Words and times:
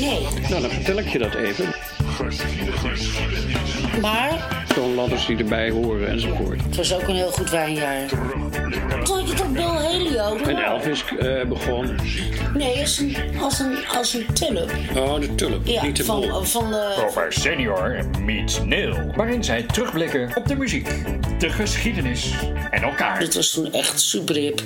Nee, 0.00 0.26
Nou, 0.48 0.60
dan 0.60 0.70
vertel 0.70 0.98
ik 0.98 1.08
je 1.08 1.18
dat 1.18 1.34
even. 1.34 1.64
maar 4.00 4.62
Toonladders 4.74 5.26
die 5.26 5.36
erbij 5.36 5.70
horen 5.70 6.08
enzovoort. 6.08 6.62
het 6.62 6.76
was 6.76 6.94
ook 6.94 7.08
een 7.08 7.14
heel 7.14 7.30
goed 7.30 7.50
wijnjaar. 7.50 8.08
Vond 9.02 9.28
je 9.28 9.34
toch 9.34 9.52
Bill 9.52 9.64
Helio? 9.64 10.36
En 10.36 10.56
Elvis 10.64 11.04
eh, 11.18 11.44
begon. 11.48 11.96
Nee, 12.54 12.80
als 12.80 12.98
een, 12.98 13.16
als 13.40 13.58
een, 13.58 13.76
als 13.96 14.14
een 14.14 14.26
tulp. 14.32 14.70
Oh, 14.96 15.20
de 15.20 15.34
tulp. 15.34 15.66
Ja, 15.66 15.82
niet 15.84 15.96
de 15.96 16.04
van, 16.04 16.20
bol. 16.20 16.42
van 16.42 16.70
de... 16.70 17.04
Over 17.06 17.32
Senior 17.32 18.04
meets 18.20 18.60
Neil. 18.64 19.12
Waarin 19.16 19.44
zij 19.44 19.62
terugblikken 19.62 20.30
op 20.34 20.46
de 20.46 20.56
muziek, 20.56 20.88
de 21.38 21.48
geschiedenis 21.50 22.30
en 22.70 22.82
elkaar. 22.82 23.18
Dit 23.18 23.34
was 23.34 23.50
toen 23.50 23.72
echt 23.72 24.00
super 24.00 24.34
hip. 24.34 24.60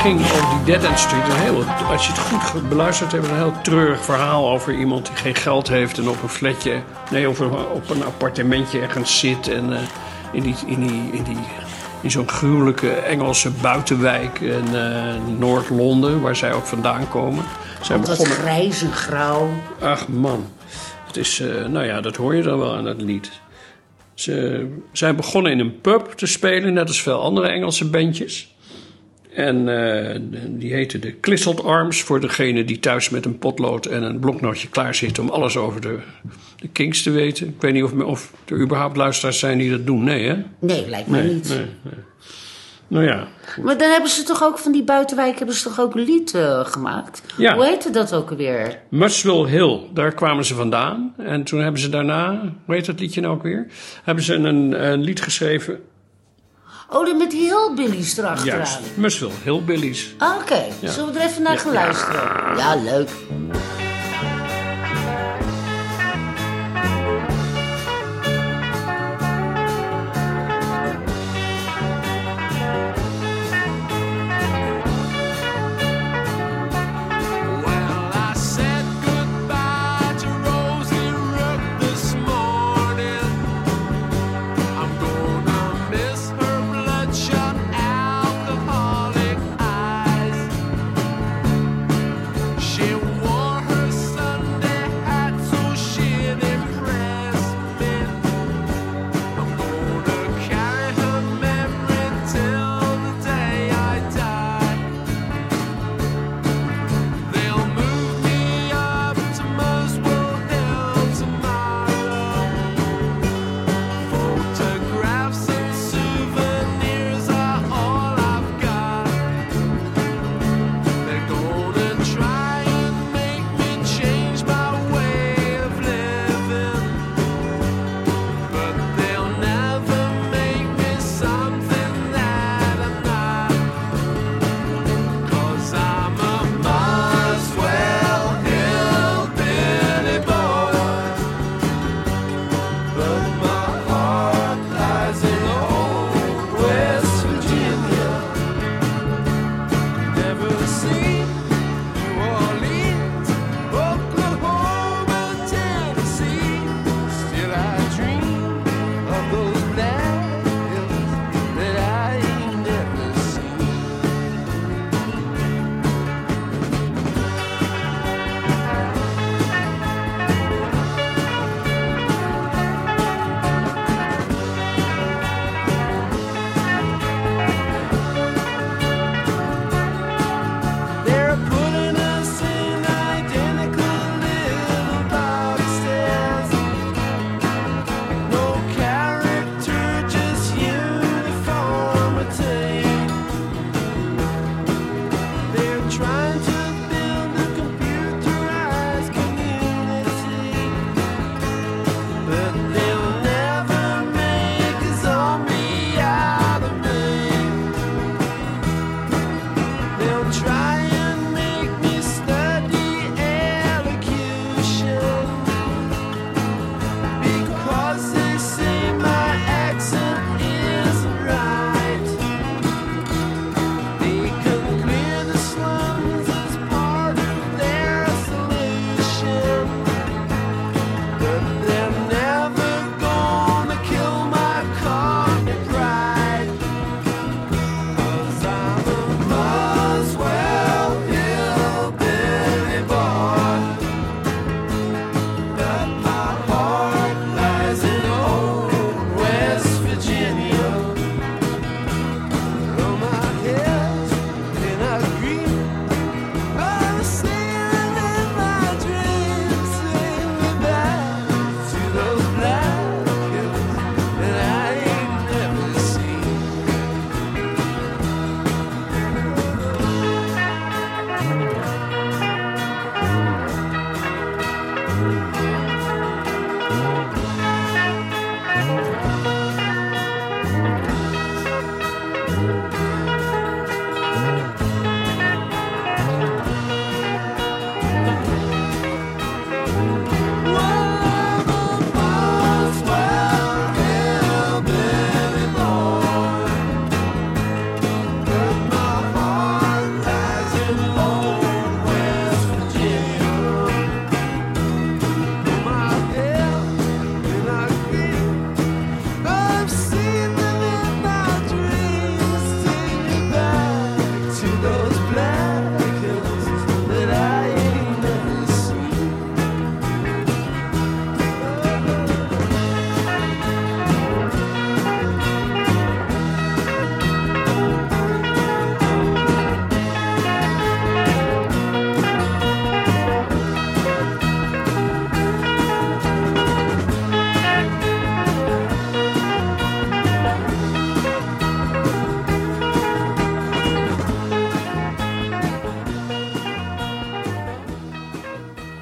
Ging 0.00 0.20
over 0.20 0.64
die 0.64 0.64
Dead 0.64 0.84
End 0.84 0.98
Street. 0.98 1.28
Een 1.28 1.36
heel, 1.36 1.64
als 1.64 2.06
je 2.06 2.12
het 2.12 2.20
goed 2.20 2.68
beluistert, 2.68 3.12
hebben 3.12 3.30
we 3.30 3.36
een 3.36 3.42
heel 3.42 3.60
treurig 3.60 4.04
verhaal 4.04 4.50
over 4.50 4.74
iemand 4.74 5.06
die 5.06 5.16
geen 5.16 5.34
geld 5.34 5.68
heeft 5.68 5.98
en 5.98 6.08
op 6.08 6.22
een 6.22 6.28
flatje, 6.28 6.82
nee, 7.10 7.28
of 7.28 7.40
op 7.74 7.90
een 7.90 8.04
appartementje 8.04 8.80
ergens 8.80 9.18
zit 9.18 9.48
en 9.48 9.72
eh, 9.72 9.80
in, 10.32 10.42
die, 10.42 10.54
in, 10.66 10.86
die, 10.86 11.10
in, 11.12 11.22
die, 11.22 11.36
in 12.00 12.10
zo'n 12.10 12.28
gruwelijke 12.28 12.90
Engelse 12.90 13.50
buitenwijk 13.50 14.40
in 14.40 14.74
eh, 14.74 15.14
Noord-Londen, 15.38 16.20
waar 16.20 16.36
zij 16.36 16.52
ook 16.52 16.66
vandaan 16.66 17.08
komen. 17.08 17.44
Zij 17.82 17.96
Want 17.96 18.06
dat 18.06 18.18
begonnen, 18.18 18.42
grijs 18.44 18.82
en 18.82 18.92
grauw. 18.92 19.48
ach 19.80 20.08
man, 20.08 20.46
het 21.06 21.16
is, 21.16 21.40
eh, 21.40 21.66
nou 21.66 21.86
ja, 21.86 22.00
dat 22.00 22.16
hoor 22.16 22.34
je 22.34 22.42
dan 22.42 22.58
wel 22.58 22.76
aan 22.76 22.84
het 22.84 23.02
lied. 23.02 23.30
Ze 24.14 24.66
zijn 24.92 25.16
begonnen 25.16 25.52
in 25.52 25.58
een 25.58 25.80
pub 25.80 26.12
te 26.12 26.26
spelen, 26.26 26.72
net 26.72 26.88
als 26.88 27.02
veel 27.02 27.22
andere 27.22 27.48
Engelse 27.48 27.90
bandjes. 27.90 28.49
En 29.34 29.68
eh, 29.68 30.20
die 30.48 30.72
heette 30.72 30.98
de 30.98 31.20
Clisselt 31.20 31.64
Arms 31.64 32.02
voor 32.02 32.20
degene 32.20 32.64
die 32.64 32.78
thuis 32.78 33.10
met 33.10 33.24
een 33.24 33.38
potlood 33.38 33.86
en 33.86 34.02
een 34.02 34.18
bloknootje 34.18 34.68
klaar 34.68 34.94
zit 34.94 35.18
om 35.18 35.28
alles 35.28 35.56
over 35.56 35.80
de, 35.80 35.98
de 36.56 36.68
Kings 36.68 37.02
te 37.02 37.10
weten. 37.10 37.46
Ik 37.48 37.60
weet 37.60 37.72
niet 37.72 37.82
of, 37.82 37.92
of 37.92 38.32
er 38.48 38.60
überhaupt 38.60 38.96
luisteraars 38.96 39.38
zijn 39.38 39.58
die 39.58 39.70
dat 39.70 39.86
doen. 39.86 40.04
Nee, 40.04 40.28
hè? 40.28 40.36
Nee, 40.58 40.88
lijkt 40.88 41.08
me 41.08 41.22
Nee, 41.22 41.32
niet. 41.34 41.48
nee, 41.48 41.58
nee. 41.58 41.94
Nou 42.88 43.04
ja, 43.04 43.28
Maar 43.62 43.78
dan 43.78 43.90
hebben 43.90 44.10
ze 44.10 44.22
toch 44.22 44.42
ook 44.42 44.58
van 44.58 44.72
die 44.72 44.82
buitenwijk 44.84 45.38
hebben 45.38 45.56
ze 45.56 45.62
toch 45.62 45.80
ook 45.80 45.94
een 45.94 46.04
lied 46.04 46.34
eh, 46.34 46.64
gemaakt? 46.64 47.22
Ja. 47.36 47.54
Hoe 47.54 47.64
heette 47.64 47.90
dat 47.90 48.14
ook 48.14 48.30
alweer? 48.30 48.78
Muswell 48.88 49.44
Hill, 49.50 49.80
daar 49.94 50.12
kwamen 50.14 50.44
ze 50.44 50.54
vandaan. 50.54 51.14
En 51.18 51.44
toen 51.44 51.60
hebben 51.60 51.80
ze 51.80 51.88
daarna, 51.88 52.40
hoe 52.64 52.74
heet 52.74 52.86
dat 52.86 53.00
liedje 53.00 53.20
nou 53.20 53.34
ook 53.34 53.42
weer? 53.42 53.66
Hebben 54.02 54.24
ze 54.24 54.34
een, 54.34 54.84
een 54.92 55.00
lied 55.00 55.20
geschreven, 55.22 55.80
Oh, 56.92 57.16
met 57.16 57.32
hillbillies 57.32 58.16
erachteraan. 58.18 58.58
juist, 58.58 58.78
Muswell 58.96 59.30
Hillbillies. 59.42 60.14
Ah, 60.18 60.36
Oké, 60.40 60.62
zullen 60.88 61.12
we 61.12 61.18
er 61.20 61.26
even 61.28 61.42
naar 61.42 61.58
gaan 61.58 61.72
luisteren? 61.72 62.22
Ja, 62.56 62.74
leuk. 62.74 63.10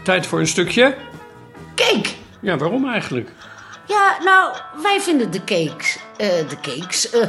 Tijd 0.09 0.27
voor 0.27 0.39
een 0.41 0.47
stukje? 0.47 0.95
Cake! 1.75 2.09
Ja, 2.41 2.57
waarom 2.57 2.89
eigenlijk? 2.91 3.31
Ja, 3.87 4.17
nou, 4.25 4.55
wij 4.83 5.01
vinden 5.01 5.31
de 5.31 5.45
cakes... 5.45 5.99
eh, 6.17 6.29
de 6.49 6.57
cakes... 6.63 7.11
eh, 7.11 7.21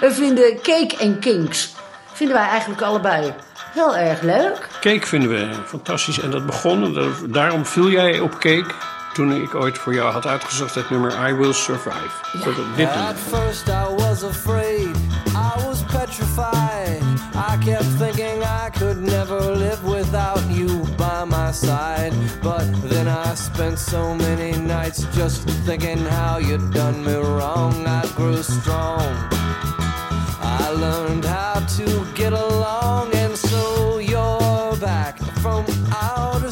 we 0.00 0.12
vinden 0.12 0.54
cake 0.62 0.96
en 1.00 1.18
kinks... 1.18 1.74
vinden 2.12 2.36
wij 2.36 2.46
eigenlijk 2.46 2.82
allebei 2.82 3.32
heel 3.74 3.96
erg 3.96 4.20
leuk. 4.20 4.68
Cake 4.80 5.06
vinden 5.06 5.28
we 5.28 5.48
fantastisch. 5.66 6.20
En 6.20 6.30
dat 6.30 6.46
begon, 6.46 6.98
daarom 7.28 7.66
viel 7.66 7.90
jij 7.90 8.20
op 8.20 8.30
cake 8.32 8.70
toen 9.12 9.32
ik 9.42 9.54
ooit 9.54 9.78
voor 9.78 9.94
jou 9.94 10.12
had 10.12 10.26
uitgezocht 10.26 10.74
het 10.74 10.90
nummer 10.90 11.28
I 11.28 11.32
Will 11.34 11.52
Survive. 11.52 12.08
Dat- 12.44 12.54
Dit 12.76 12.88
nummer. 12.94 13.14
Side. 21.52 22.12
But 22.42 22.66
then 22.82 23.08
I 23.08 23.34
spent 23.34 23.78
so 23.78 24.14
many 24.14 24.58
nights 24.58 25.04
just 25.14 25.48
thinking 25.66 25.98
how 25.98 26.38
you'd 26.38 26.72
done 26.72 27.04
me 27.04 27.14
wrong. 27.14 27.86
I 27.86 28.06
grew 28.16 28.42
strong. 28.42 29.06
I 30.40 30.70
learned 30.76 31.24
how 31.24 31.60
to 31.76 32.06
get 32.14 32.32
along, 32.32 33.14
and 33.14 33.36
so 33.36 33.98
you're 33.98 34.76
back 34.76 35.18
from 35.42 35.64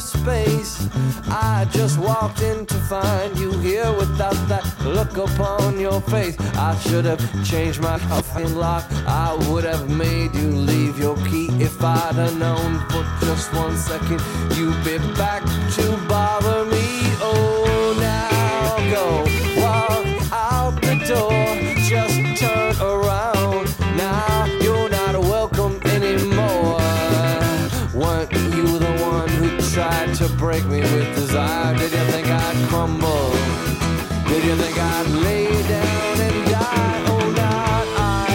space. 0.01 0.87
I 1.29 1.67
just 1.71 1.97
walked 1.97 2.41
in 2.41 2.65
to 2.65 2.75
find 2.75 3.37
you 3.37 3.51
here 3.59 3.91
without 3.93 4.39
that 4.49 4.65
look 4.83 5.17
upon 5.17 5.79
your 5.79 6.01
face. 6.01 6.35
I 6.57 6.77
should 6.79 7.05
have 7.05 7.21
changed 7.45 7.81
my 7.81 7.99
coffin 7.99 8.57
lock. 8.57 8.85
I 9.07 9.35
would 9.47 9.63
have 9.63 9.89
made 9.89 10.33
you 10.35 10.49
leave 10.49 10.99
your 10.99 11.15
key 11.27 11.49
if 11.59 11.83
I'd 11.83 12.15
have 12.15 12.37
known 12.37 12.79
for 12.89 13.03
just 13.25 13.53
one 13.53 13.77
second 13.77 14.21
you'd 14.57 14.83
be 14.83 14.97
back 15.15 15.43
to 15.75 15.85
bother 16.07 16.65
me. 16.65 16.85
Oh, 17.21 17.95
now 17.99 18.77
go 18.95 19.05
walk 19.61 20.31
out 20.31 20.81
the 20.81 20.95
door. 21.07 21.40
Break 30.41 30.65
me 30.65 30.79
with 30.79 31.15
desire? 31.15 31.77
Did 31.77 31.91
you 31.91 32.03
think 32.11 32.27
I'd 32.27 32.67
crumble? 32.67 33.29
Did 34.27 34.43
you 34.43 34.55
think 34.55 34.75
I'd 34.75 35.07
lay 35.25 35.45
down 35.69 36.19
and 36.27 36.39
die? 36.49 37.03
Oh, 37.13 37.29
not 37.41 37.85
I. 37.95 38.25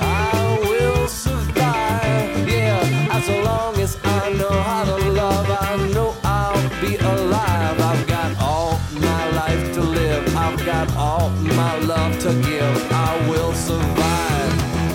I 0.00 0.58
will 0.68 1.06
survive. 1.06 2.48
Yeah, 2.48 3.18
as 3.18 3.28
long 3.46 3.76
as 3.76 3.96
I 4.02 4.32
know 4.32 4.50
how 4.50 4.84
to 4.84 4.96
love, 5.12 5.46
I 5.48 5.76
know 5.94 6.16
I'll 6.24 6.68
be 6.80 6.96
alive. 6.96 7.80
I've 7.80 8.04
got 8.08 8.36
all 8.40 8.80
my 8.92 9.24
life 9.30 9.72
to 9.74 9.80
live. 9.80 10.24
I've 10.36 10.66
got 10.66 10.92
all 10.96 11.30
my 11.30 11.78
love 11.92 12.18
to 12.24 12.32
give. 12.42 12.92
I 12.92 13.10
will 13.30 13.54
survive. 13.54 14.54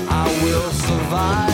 I 0.09 0.25
will 0.43 0.71
survive. 0.71 1.46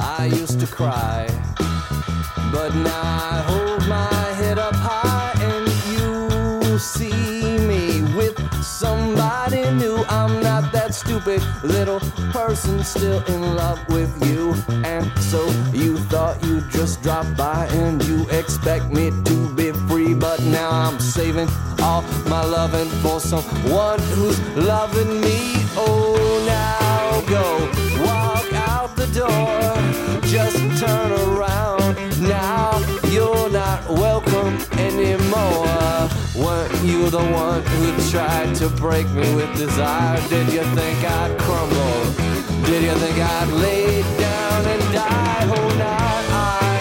I 0.00 0.26
used 0.26 0.60
to 0.60 0.66
cry. 0.66 1.26
But 2.52 2.74
now 2.74 3.02
I 3.02 3.42
hold 3.46 3.88
my 3.88 4.24
head 4.40 4.58
up 4.58 4.74
high 4.74 5.32
and 5.42 5.66
you 5.92 6.78
see 6.78 7.58
me 7.58 8.02
with 8.16 8.36
somebody 8.62 9.62
new. 9.72 10.04
I'm 10.08 10.42
not 10.42 10.72
that 10.72 10.94
stupid 10.94 11.42
little 11.62 12.00
person 12.32 12.82
still 12.84 13.22
in 13.24 13.54
love 13.54 13.80
with 13.88 14.12
you. 14.26 14.54
And 14.84 15.06
so 15.18 15.44
you 15.72 15.98
thought 16.10 16.42
you'd 16.44 16.68
just 16.70 17.02
drop 17.02 17.26
by 17.36 17.66
and 17.72 18.02
you 18.04 18.28
expect 18.30 18.86
me 18.90 19.10
to 19.24 19.54
be 19.54 19.72
free. 19.88 20.14
But 20.14 20.40
now 20.42 20.70
I'm 20.70 20.98
saving 21.00 21.48
all 21.82 22.02
my 22.26 22.44
loving 22.44 22.88
for 23.02 23.20
someone 23.20 24.00
who's 24.14 24.38
loving 24.56 25.20
me. 25.20 25.38
Oh, 25.78 25.95
you 36.84 37.10
the 37.10 37.18
one 37.18 37.62
who 37.62 38.10
tried 38.10 38.54
to 38.56 38.68
break 38.68 39.08
me 39.10 39.34
with 39.34 39.54
desire? 39.56 40.20
Did 40.28 40.52
you 40.52 40.62
think 40.74 40.98
I'd 41.04 41.38
crumble? 41.38 42.02
Did 42.66 42.82
you 42.82 42.94
think 43.02 43.18
I'd 43.18 43.48
lay 43.48 44.02
down 44.18 44.66
and 44.66 44.82
die? 44.92 45.42
Oh, 45.54 45.68
not 45.84 46.24
I. 46.32 46.78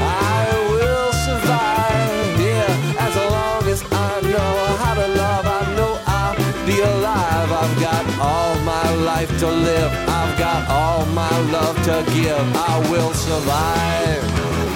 I 0.00 0.44
will 0.74 1.12
survive. 1.26 2.40
Yeah, 2.40 3.06
as 3.06 3.14
long 3.34 3.62
as 3.74 3.82
I 3.92 4.20
know 4.32 4.54
how 4.82 4.94
to 4.94 5.08
love, 5.22 5.46
I 5.46 5.62
know 5.76 5.92
I'll 6.06 6.66
be 6.66 6.80
alive. 6.80 7.50
I've 7.62 7.80
got 7.80 8.04
all 8.18 8.54
my 8.64 8.88
life 9.10 9.30
to 9.40 9.48
live. 9.48 9.92
I've 10.08 10.38
got 10.38 10.68
all 10.68 11.06
my 11.06 11.34
love 11.50 11.76
to 11.84 12.04
give. 12.12 12.44
I 12.56 12.78
will 12.90 13.12
survive. 13.14 14.22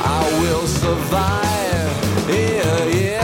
I 0.05 0.23
will 0.41 0.67
survive. 0.67 2.29
Yeah, 2.29 2.85
yeah. 2.87 3.16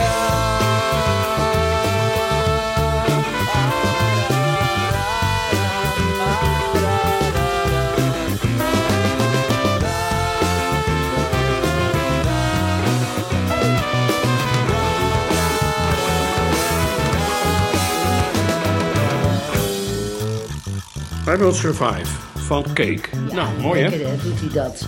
I 21.33 21.35
Will 21.35 21.53
Survive 21.53 22.05
van 22.35 22.63
Cake. 22.63 23.01
nou, 23.31 23.61
mooi 23.61 23.81
hè? 23.81 23.89
lekker, 23.89 24.23
doet 24.23 24.39
hij 24.39 24.49
dat. 24.63 24.87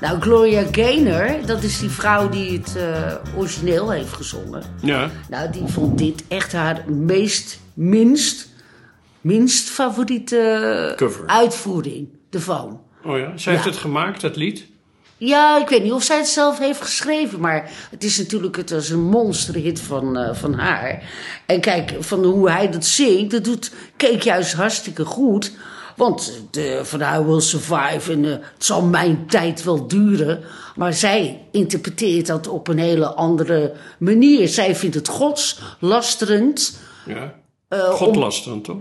Nou, 0.00 0.20
Gloria 0.20 0.64
Gaynor, 0.70 1.46
dat 1.46 1.62
is 1.62 1.78
die 1.78 1.88
vrouw 1.88 2.28
die 2.28 2.58
het 2.58 2.76
eh, 2.76 3.12
origineel 3.36 3.90
heeft 3.90 4.12
gezongen. 4.12 4.62
Ja. 4.82 5.10
Nou, 5.28 5.50
die 5.50 5.66
vond 5.66 5.98
dit 5.98 6.24
echt 6.28 6.52
haar 6.52 6.84
meest, 6.86 7.60
minst, 7.74 8.48
minst 9.20 9.68
favoriete 9.68 10.92
Cover. 10.96 11.26
uitvoering 11.26 12.08
ervan. 12.30 12.80
Oh 13.04 13.18
ja, 13.18 13.32
zij 13.36 13.52
heeft 13.52 13.64
het 13.64 13.76
gemaakt, 13.76 14.20
dat 14.20 14.36
lied. 14.36 14.66
Ja, 15.16 15.60
ik 15.60 15.68
weet 15.68 15.82
niet 15.82 15.92
of 15.92 16.02
zij 16.02 16.16
het 16.16 16.28
zelf 16.28 16.58
heeft 16.58 16.82
geschreven, 16.82 17.40
maar 17.40 17.70
het 17.90 18.04
is 18.04 18.18
natuurlijk 18.18 18.56
het 18.56 18.70
was 18.70 18.88
een 18.88 19.04
monsterhit 19.04 19.80
van, 19.80 20.16
eh, 20.16 20.34
van 20.34 20.54
haar. 20.54 21.02
En 21.46 21.60
kijk, 21.60 21.94
van 21.98 22.24
hoe 22.24 22.50
hij 22.50 22.70
dat 22.70 22.84
zingt, 22.84 23.30
dat 23.30 23.44
doet 23.44 23.72
Cake 23.96 24.24
juist 24.24 24.52
hartstikke 24.52 25.04
goed. 25.04 25.52
Want 25.96 26.42
de, 26.50 26.80
van 26.84 27.00
I 27.00 27.18
Will 27.24 27.40
Survive 27.40 28.12
en 28.12 28.24
eh, 28.24 28.30
het 28.30 28.64
zal 28.64 28.82
mijn 28.82 29.26
tijd 29.26 29.64
wel 29.64 29.86
duren. 29.86 30.42
Maar 30.76 30.92
zij 30.92 31.46
interpreteert 31.50 32.26
dat 32.26 32.48
op 32.48 32.68
een 32.68 32.78
hele 32.78 33.06
andere 33.14 33.72
manier. 33.98 34.48
Zij 34.48 34.76
vindt 34.76 34.94
het 34.94 35.08
godslasterend. 35.08 36.78
Ja. 37.06 37.34
eh, 37.68 37.78
om- 37.90 37.96
Godlasterend, 37.96 38.64
toch? 38.64 38.76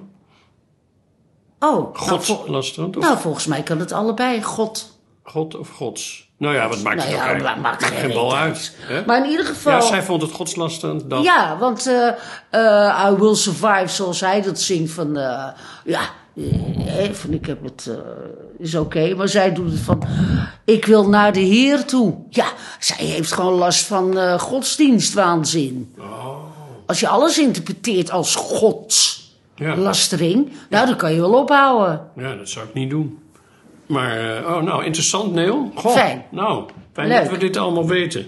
Oh, 1.60 1.94
nou, 2.06 2.20
Godlasterend? 2.24 2.98
of- 2.98 3.04
nou, 3.04 3.18
volgens 3.18 3.46
mij 3.46 3.64
kan 3.64 3.80
het 3.80 3.92
allebei. 3.92 4.44
God 4.44 4.94
God 5.24 5.56
of 5.58 5.70
gods? 5.70 6.30
Nou 6.38 6.56
ja, 6.56 6.68
wat 6.70 6.82
maakt 6.84 6.96
Nou 6.98 7.08
het 7.10 7.18
ook 7.18 7.24
ja, 7.24 7.28
eigenlijk? 7.30 7.62
maakt 7.62 7.84
geen 7.86 8.14
bal 8.14 8.36
uit. 8.38 8.76
hè? 8.80 9.06
Maar 9.06 9.24
in 9.24 9.30
ieder 9.30 9.46
geval... 9.46 9.74
Ja, 9.74 9.82
zij 9.82 10.04
vond 10.04 10.22
het 10.22 10.32
godslasterend 10.32 11.10
dat... 11.10 11.24
Ja, 11.24 11.58
want 11.58 11.88
eh, 12.50 13.06
I 13.10 13.16
Will 13.18 13.36
Survive, 13.36 13.88
zoals 13.88 14.20
hij 14.20 14.42
dat 14.42 14.60
zingt, 14.60 14.92
van 14.92 15.14
ja, 15.86 16.10
van 17.12 17.34
ik 17.34 17.46
heb 17.46 17.64
het, 17.64 17.88
eh, 17.88 17.96
is 18.58 18.76
oké. 18.76 19.16
Maar 19.16 19.28
zij 19.30 19.54
doet 19.54 19.72
het 19.72 19.80
van, 19.80 20.04
ik 20.66 20.86
wil 20.86 21.10
naar 21.10 21.34
de 21.34 21.40
Heer 21.40 21.86
toe. 21.86 22.14
Ja, 22.30 22.46
zij 22.80 23.06
heeft 23.06 23.32
gewoon 23.32 23.54
last 23.54 23.86
van 23.86 24.18
eh, 24.18 24.40
godsdienstwaanzin. 24.40 25.94
Oh. 26.00 26.38
Als 26.86 27.00
je 27.00 27.08
alles 27.08 27.40
interpreteert 27.40 28.12
als 28.12 28.36
godslastering, 28.36 30.48
Ja. 30.50 30.56
nou 30.70 30.86
dan 30.88 30.96
kan 30.98 31.14
je 31.14 31.20
wel 31.20 31.34
ophouden. 31.42 32.02
Ja, 32.16 32.36
dat 32.36 32.50
zou 32.50 32.68
ik 32.68 32.74
niet 32.74 32.90
doen. 32.90 33.20
Maar, 33.86 34.36
eh, 34.38 34.46
oh, 34.56 34.62
nou, 34.62 34.84
interessant, 34.86 35.34
Neil. 35.34 35.72
Goh, 35.76 35.92
Fijn. 35.92 36.26
Nou, 36.32 36.64
fijn 36.94 37.08
Leuk. 37.08 37.22
dat 37.22 37.32
we 37.32 37.38
dit 37.38 37.58
allemaal 37.58 37.88
weten. 37.88 38.26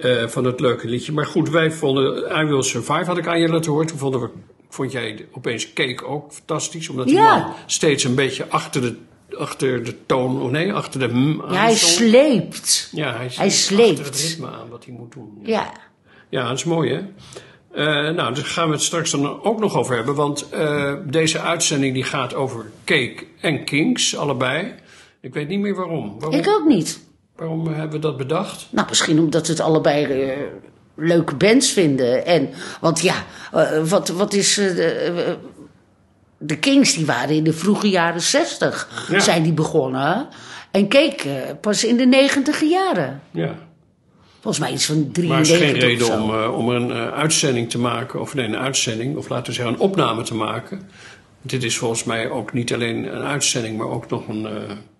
eh, 0.00 0.26
van 0.26 0.44
het 0.44 0.60
leuke 0.60 0.88
liedje. 0.88 1.12
Maar 1.12 1.26
goed, 1.26 1.48
wij 1.50 1.72
vonden 1.72 2.36
I 2.40 2.44
Will 2.44 2.62
Survive, 2.62 3.04
had 3.04 3.18
ik 3.18 3.26
aan 3.26 3.40
je 3.40 3.48
laten 3.48 3.70
horen. 3.72 3.86
Toen 3.86 3.98
vonden 3.98 4.20
we, 4.20 4.28
vond 4.70 4.92
jij 4.92 5.26
opeens 5.32 5.72
Cake 5.72 6.04
ook 6.06 6.32
fantastisch. 6.32 6.88
Omdat 6.88 7.06
die 7.06 7.16
Ja. 7.16 7.36
man 7.38 7.52
steeds 7.66 8.04
een 8.04 8.14
beetje 8.14 8.48
achter 8.48 8.80
de, 8.80 8.96
achter 9.36 9.84
de 9.84 10.06
toon, 10.06 10.42
oh 10.42 10.50
nee, 10.50 10.72
achter 10.72 11.00
de 11.00 11.36
Ja, 11.50 11.60
hij 11.60 11.74
sleept. 11.74 12.88
Ja, 12.92 13.16
hij, 13.16 13.30
hij 13.34 13.50
sleept 13.50 13.90
achter 13.98 14.04
het 14.04 14.20
ritme 14.20 14.46
aan 14.50 14.68
wat 14.68 14.84
hij 14.84 14.94
moet 14.94 15.12
doen. 15.12 15.38
Ja. 15.42 15.72
Ja, 16.28 16.48
dat 16.48 16.56
is 16.58 16.64
mooi, 16.64 16.92
hè? 16.92 17.00
Eh, 17.74 18.14
nou, 18.14 18.34
daar 18.34 18.44
gaan 18.44 18.66
we 18.68 18.72
het 18.74 18.82
straks 18.82 19.10
dan 19.10 19.42
ook 19.42 19.58
nog 19.60 19.76
over 19.76 19.94
hebben. 19.96 20.14
Want 20.14 20.48
eh, 20.48 20.94
deze 21.06 21.40
uitzending 21.40 21.94
die 21.94 22.02
gaat 22.04 22.34
over 22.34 22.70
Cake 22.84 23.16
en 23.40 23.64
Kings, 23.64 24.16
allebei. 24.16 24.74
Ik 25.20 25.34
weet 25.34 25.48
niet 25.48 25.60
meer 25.60 25.74
waarom. 25.74 26.16
Waarom, 26.20 26.38
Ik 26.38 26.48
ook 26.48 26.64
niet. 26.66 27.00
waarom 27.36 27.66
hebben 27.66 27.90
we 27.90 27.98
dat 27.98 28.16
bedacht? 28.16 28.66
Nou, 28.70 28.86
misschien 28.88 29.18
omdat 29.18 29.46
het 29.46 29.60
allebei 29.60 30.04
eh, 30.04 30.36
leuke 31.00 31.34
bands 31.34 31.70
vinden. 31.72 32.26
En, 32.26 32.48
want 32.80 33.00
ja, 33.00 33.14
eh, 33.52 33.82
wat, 33.84 34.08
wat 34.08 34.32
is. 34.34 34.58
eh, 34.58 34.74
de, 34.74 34.84
eh, 34.84 35.32
de 36.38 36.58
Kings 36.58 36.94
die 36.94 37.06
waren 37.06 37.34
in 37.34 37.44
de 37.44 37.52
vroege 37.52 37.88
jaren 37.88 38.20
zestig 38.20 39.06
Ja. 39.10 39.20
zijn 39.20 39.42
die 39.42 39.52
begonnen. 39.52 40.28
En 40.70 40.88
keek 40.88 41.20
eh, 41.24 41.32
pas 41.60 41.84
in 41.84 41.96
de 41.96 42.06
negentiger 42.06 42.68
jaren. 42.68 43.20
Ja. 43.30 43.54
Volgens 44.40 44.64
mij 44.64 44.72
iets 44.72 44.86
van 44.86 44.96
Maar 44.96 45.36
er 45.36 45.40
is 45.40 45.48
93 45.48 45.58
geen 45.58 45.74
reden 45.74 46.22
om, 46.22 46.54
om 46.54 46.68
een 46.68 46.92
uitzending 46.92 47.70
te 47.70 47.78
maken, 47.78 48.20
of 48.20 48.34
nee, 48.34 48.46
een 48.46 48.56
uitzending, 48.56 49.16
of 49.16 49.28
laten 49.28 49.46
we 49.46 49.52
zeggen 49.52 49.74
een 49.74 49.80
opname 49.80 50.22
te 50.22 50.34
maken. 50.34 50.90
Dit 51.42 51.62
is 51.64 51.78
volgens 51.78 52.04
mij 52.04 52.30
ook 52.30 52.52
niet 52.52 52.72
alleen 52.74 53.16
een 53.16 53.22
uitzending, 53.22 53.76
maar 53.78 53.86
ook 53.88 54.10
nog 54.10 54.28
een 54.28 54.46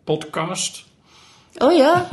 podcast. 0.05 0.85
Oh 1.59 1.73
ja? 1.77 2.09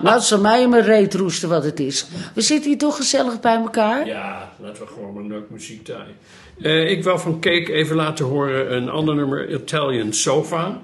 het 0.14 0.22
zal 0.22 0.40
mij 0.40 0.62
in 0.62 0.70
mijn 0.70 0.82
reet 0.84 1.14
roesten 1.14 1.48
wat 1.48 1.64
het 1.64 1.80
is. 1.80 2.06
We 2.34 2.40
zitten 2.40 2.70
hier 2.70 2.78
toch 2.78 2.96
gezellig 2.96 3.40
bij 3.40 3.54
elkaar? 3.54 4.06
Ja, 4.06 4.52
laten 4.58 4.82
we 4.82 4.88
gewoon 4.88 5.16
een 5.16 5.26
leuk 5.28 5.50
muziek 5.50 5.84
draaien. 5.84 6.16
Eh, 6.60 6.90
ik 6.90 7.04
wil 7.04 7.18
van 7.18 7.40
Cake 7.40 7.72
even 7.72 7.96
laten 7.96 8.24
horen 8.24 8.74
een 8.76 8.88
ander 8.88 9.14
nummer, 9.14 9.50
Italian 9.52 10.12
Sofa. 10.12 10.80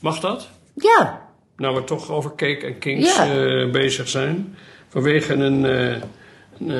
Mag 0.00 0.20
dat? 0.20 0.48
Ja. 0.74 1.22
Nou, 1.56 1.74
we 1.74 1.84
toch 1.84 2.10
over 2.10 2.30
Cake 2.36 2.66
en 2.66 2.78
Kings 2.78 3.16
Ja. 3.16 3.34
eh, 3.34 3.70
bezig 3.70 4.08
zijn. 4.08 4.56
Vanwege 4.88 5.32
een, 5.34 5.64
eh, 5.64 6.02
een, 6.58 6.70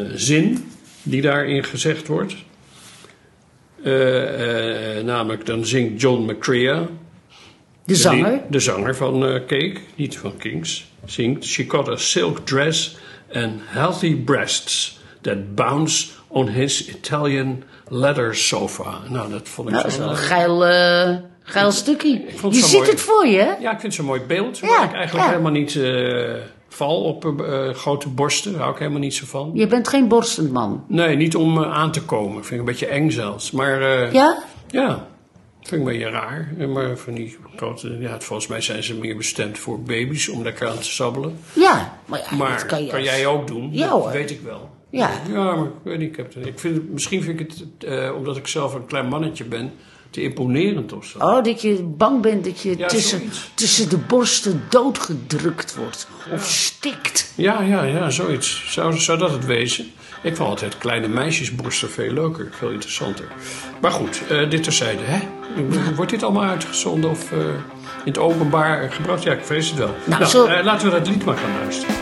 een, 0.00 0.18
zin 0.18 0.70
die 1.02 1.22
daarin 1.22 1.64
gezegd 1.64 2.06
wordt. 2.06 2.34
Namelijk, 5.04 5.46
dan 5.46 5.66
zingt 5.66 6.00
John 6.00 6.30
McCrea. 6.30 6.88
De 7.84 7.94
zanger. 7.96 8.40
De 8.48 8.60
zanger 8.60 8.96
van 8.96 9.26
eh, 9.26 9.34
Cake, 9.34 9.76
niet 9.94 10.18
van 10.18 10.36
Kings, 10.36 10.86
zingt. 11.04 11.44
She 11.44 11.64
got 11.68 11.88
a 11.88 11.96
silk 11.96 12.38
dress 12.46 12.96
and 13.34 13.52
healthy 13.64 14.14
breasts 14.16 15.00
that 15.20 15.54
bounce 15.54 16.06
on 16.28 16.48
his 16.48 16.88
Italian 16.88 17.62
leather 17.88 18.34
sofa. 18.36 18.98
Nou, 19.08 19.30
dat 19.30 19.48
vond 19.48 19.68
ik 19.68 19.74
Nou, 19.74 19.86
dat 19.86 19.92
is 19.92 19.98
zo... 19.98 20.04
wel 20.04 20.10
een 20.10 20.16
geil, 20.16 20.64
eh, 20.66 21.16
geil 21.42 21.70
stukje. 21.72 22.08
Je 22.50 22.54
ziet 22.62 22.72
mooi. 22.78 22.90
het 22.90 23.00
voor 23.00 23.26
je, 23.26 23.38
hè? 23.38 23.52
Ja, 23.60 23.72
ik 23.72 23.80
vind 23.80 23.82
het 23.82 23.94
zo'n 23.94 24.04
mooi 24.04 24.20
beeld. 24.20 24.58
Ja, 24.58 24.66
waar 24.68 24.84
ik 24.84 24.92
eigenlijk 24.92 25.24
ja. 25.24 25.30
helemaal 25.30 25.52
niet 25.52 25.76
eh, 25.76 26.34
val 26.68 27.02
op 27.02 27.42
grote 27.72 28.08
borsten. 28.08 28.52
Daar 28.52 28.60
hou 28.60 28.72
ik 28.72 28.78
helemaal 28.78 29.00
niet 29.00 29.14
zo 29.14 29.26
van. 29.26 29.50
Je 29.54 29.66
bent 29.66 29.88
geen 29.88 30.08
borstend 30.08 30.52
man. 30.52 30.84
Nee, 30.88 31.16
niet 31.16 31.36
om 31.36 31.64
aan 31.64 31.92
te 31.92 32.02
komen. 32.02 32.34
Vind 32.44 32.52
ik 32.52 32.58
een 32.58 32.64
beetje 32.64 32.86
eng 32.86 33.10
zelfs. 33.10 33.50
Maar 33.50 33.80
Ja? 34.14 34.38
ja, 34.70 35.06
vind 35.62 35.72
ik 35.72 35.78
een 35.78 35.84
beetje 35.98 36.10
raar. 36.10 36.54
Maar 36.68 36.96
van 36.96 37.14
die 37.14 37.36
grote, 37.56 37.96
ja, 37.98 38.20
volgens 38.20 38.48
mij 38.48 38.60
zijn 38.60 38.82
ze 38.82 38.94
meer 38.94 39.16
bestemd 39.16 39.58
voor 39.58 39.82
baby's 39.82 40.28
om 40.28 40.42
lekker 40.42 40.68
aan 40.68 40.78
te 40.78 40.84
sabbelen. 40.90 41.36
Ja. 41.54 41.98
Maar, 42.06 42.20
ja, 42.30 42.36
Maar 42.36 42.50
dat 42.56 42.66
kan, 42.66 42.84
je 42.84 42.92
als- 42.92 43.02
jij 43.04 43.26
ook 43.26 43.46
doen? 43.46 43.68
Ja, 43.72 43.88
dat 43.88 43.90
hoor. 44.02 44.12
weet 44.12 44.30
ik 44.30 44.40
wel. 44.40 44.70
Ja. 44.90 45.10
Ja, 45.28 45.54
maar 45.54 45.64
ik 45.66 45.70
weet 45.82 45.98
niet. 45.98 46.08
Ik 46.08 46.16
heb 46.16 46.34
het, 46.34 46.46
ik 46.46 46.58
vind 46.58 46.90
misschien 46.92 47.22
vind 47.22 47.40
ik 47.40 47.48
het, 47.50 47.84
eh, 47.84 48.14
omdat 48.16 48.36
ik 48.36 48.46
zelf 48.46 48.74
een 48.74 48.86
klein 48.86 49.06
mannetje 49.08 49.44
ben, 49.44 49.72
te 50.12 50.22
imponerend 50.22 50.92
of 50.92 51.04
zo. 51.06 51.18
Oh, 51.18 51.44
dat 51.44 51.62
je 51.62 51.82
bang 51.82 52.22
bent 52.22 52.44
dat 52.44 52.60
je 52.60 52.78
Ja, 52.78 52.86
tussen, 52.88 53.18
zoiets. 53.18 53.50
tussen 53.54 53.88
de 53.88 53.96
borsten 53.98 54.62
doodgedrukt 54.68 55.74
wordt. 55.76 56.08
Of 56.32 56.44
stikt. 56.50 57.32
Ja, 57.34 57.60
ja, 57.62 57.82
ja, 57.82 58.10
zoiets. 58.10 58.64
Zou, 58.72 58.98
zou 58.98 59.18
dat 59.18 59.30
het 59.30 59.46
wezen? 59.46 59.90
Ik 60.22 60.36
vond 60.36 60.48
altijd 60.48 60.78
kleine 60.78 61.08
meisjesborsten 61.08 61.90
veel 61.90 62.12
leuker, 62.12 62.48
veel 62.50 62.70
interessanter. 62.70 63.24
Maar 63.80 63.90
goed, 63.90 64.22
eh, 64.28 64.50
dit 64.50 64.62
terzijde. 64.62 65.02
Hè? 65.04 65.20
Wordt 65.94 66.10
dit 66.10 66.22
allemaal 66.22 66.48
uitgezonden 66.48 67.10
of 67.10 67.32
eh, 67.32 67.38
in 67.38 67.54
het 68.04 68.18
openbaar 68.18 68.92
gebracht? 68.92 69.22
Ja, 69.22 69.32
ik 69.32 69.44
vrees 69.44 69.68
het 69.68 69.78
wel. 69.78 69.94
Nou, 70.04 70.20
Nou, 70.20 70.24
zo- 70.24 70.46
eh, 70.46 70.64
laten 70.64 70.86
we 70.90 70.98
dat 70.98 71.08
lied 71.08 71.24
maar 71.24 71.36
gaan 71.36 71.58
luisteren. 71.60 71.94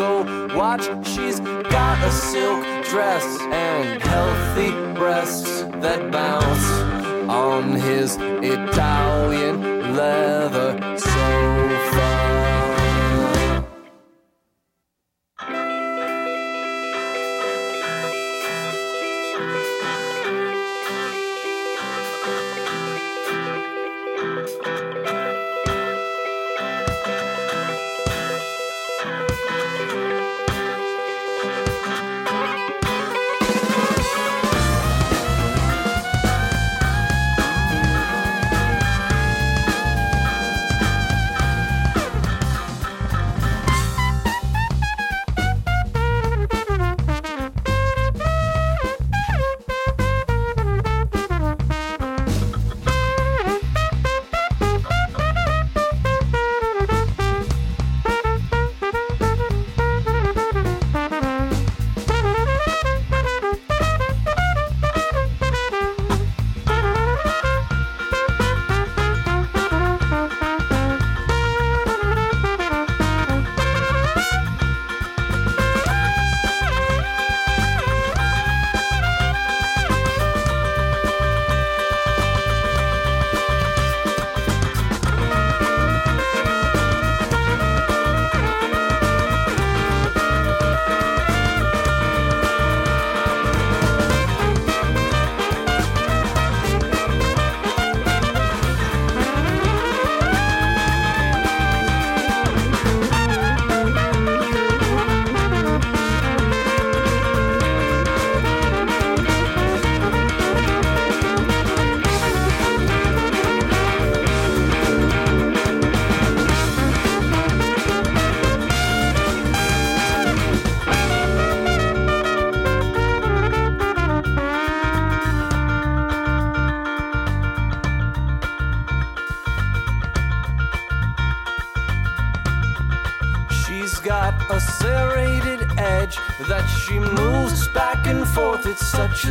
Gold 0.00 0.54
watch, 0.54 0.84
she's 1.06 1.40
got 1.40 2.02
a 2.02 2.10
silk 2.10 2.64
dress 2.86 3.26
and 3.52 4.02
healthy 4.02 4.70
breasts 4.98 5.64
that 5.84 6.10
bounce 6.10 6.66
on 7.28 7.72
his 7.72 8.16
Italian 8.16 9.94
leather 9.94 10.98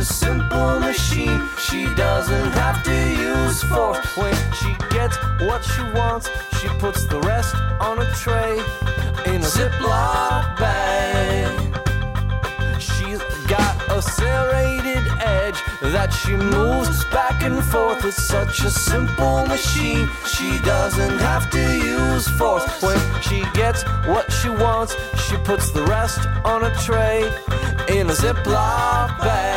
a 0.00 0.04
simple 0.04 0.80
machine. 0.80 1.46
She 1.58 1.84
doesn't 1.94 2.52
have 2.52 2.82
to 2.84 2.98
use 3.10 3.62
force. 3.64 3.98
When 4.16 4.34
she 4.54 4.74
gets 4.88 5.16
what 5.42 5.62
she 5.62 5.82
wants, 5.92 6.30
she 6.58 6.68
puts 6.78 7.04
the 7.04 7.20
rest 7.20 7.54
on 7.80 7.98
a 8.00 8.10
tray 8.14 8.52
in 9.26 9.42
a 9.42 9.50
Ziploc 9.56 10.56
bag. 10.58 11.52
She's 12.80 13.20
got 13.46 13.74
a 13.90 14.00
serrated 14.00 15.04
edge 15.20 15.60
that 15.82 16.10
she 16.14 16.32
moves 16.32 17.04
back 17.16 17.42
and 17.42 17.62
forth. 17.62 18.02
It's 18.06 18.22
such 18.22 18.60
a 18.64 18.70
simple 18.70 19.44
machine. 19.46 20.08
She 20.26 20.58
doesn't 20.60 21.18
have 21.18 21.50
to 21.50 21.76
use 21.76 22.26
force. 22.38 22.64
When 22.82 22.98
she 23.20 23.44
gets 23.52 23.82
what 24.06 24.32
she 24.32 24.48
wants, 24.48 24.96
she 25.24 25.36
puts 25.38 25.70
the 25.72 25.82
rest 25.82 26.26
on 26.44 26.64
a 26.64 26.74
tray 26.86 27.30
in 27.98 28.08
a 28.08 28.14
Ziploc 28.14 29.18
bag. 29.18 29.50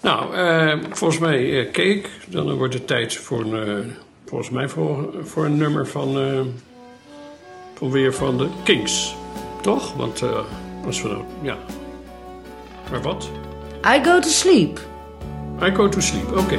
Nou, 0.00 0.34
eh, 0.34 0.78
volgens 0.90 1.20
mij 1.20 1.60
eh, 1.60 1.70
Cake. 1.70 2.04
Dan 2.26 2.54
wordt 2.54 2.74
het 2.74 2.86
tijd 2.86 3.16
voor 3.16 3.40
een, 3.40 3.68
eh, 3.68 3.92
volgens 4.26 4.50
mij 4.50 4.68
voor, 4.68 5.14
voor 5.22 5.44
een 5.44 5.56
nummer 5.56 5.86
van, 5.86 6.20
eh, 6.20 6.40
van 7.74 7.90
weer 7.90 8.14
van 8.14 8.38
de 8.38 8.48
Kings. 8.64 9.14
Toch? 9.62 9.94
Want 9.94 10.22
eh, 10.22 10.44
als 10.86 11.02
we 11.02 11.08
nou, 11.08 11.22
ja. 11.42 11.56
Maar 12.90 13.02
wat? 13.02 13.30
I 13.86 14.04
go 14.04 14.20
to 14.20 14.28
sleep. 14.28 14.80
I 15.62 15.74
go 15.74 15.88
to 15.88 16.00
sleep, 16.00 16.36
oké. 16.36 16.58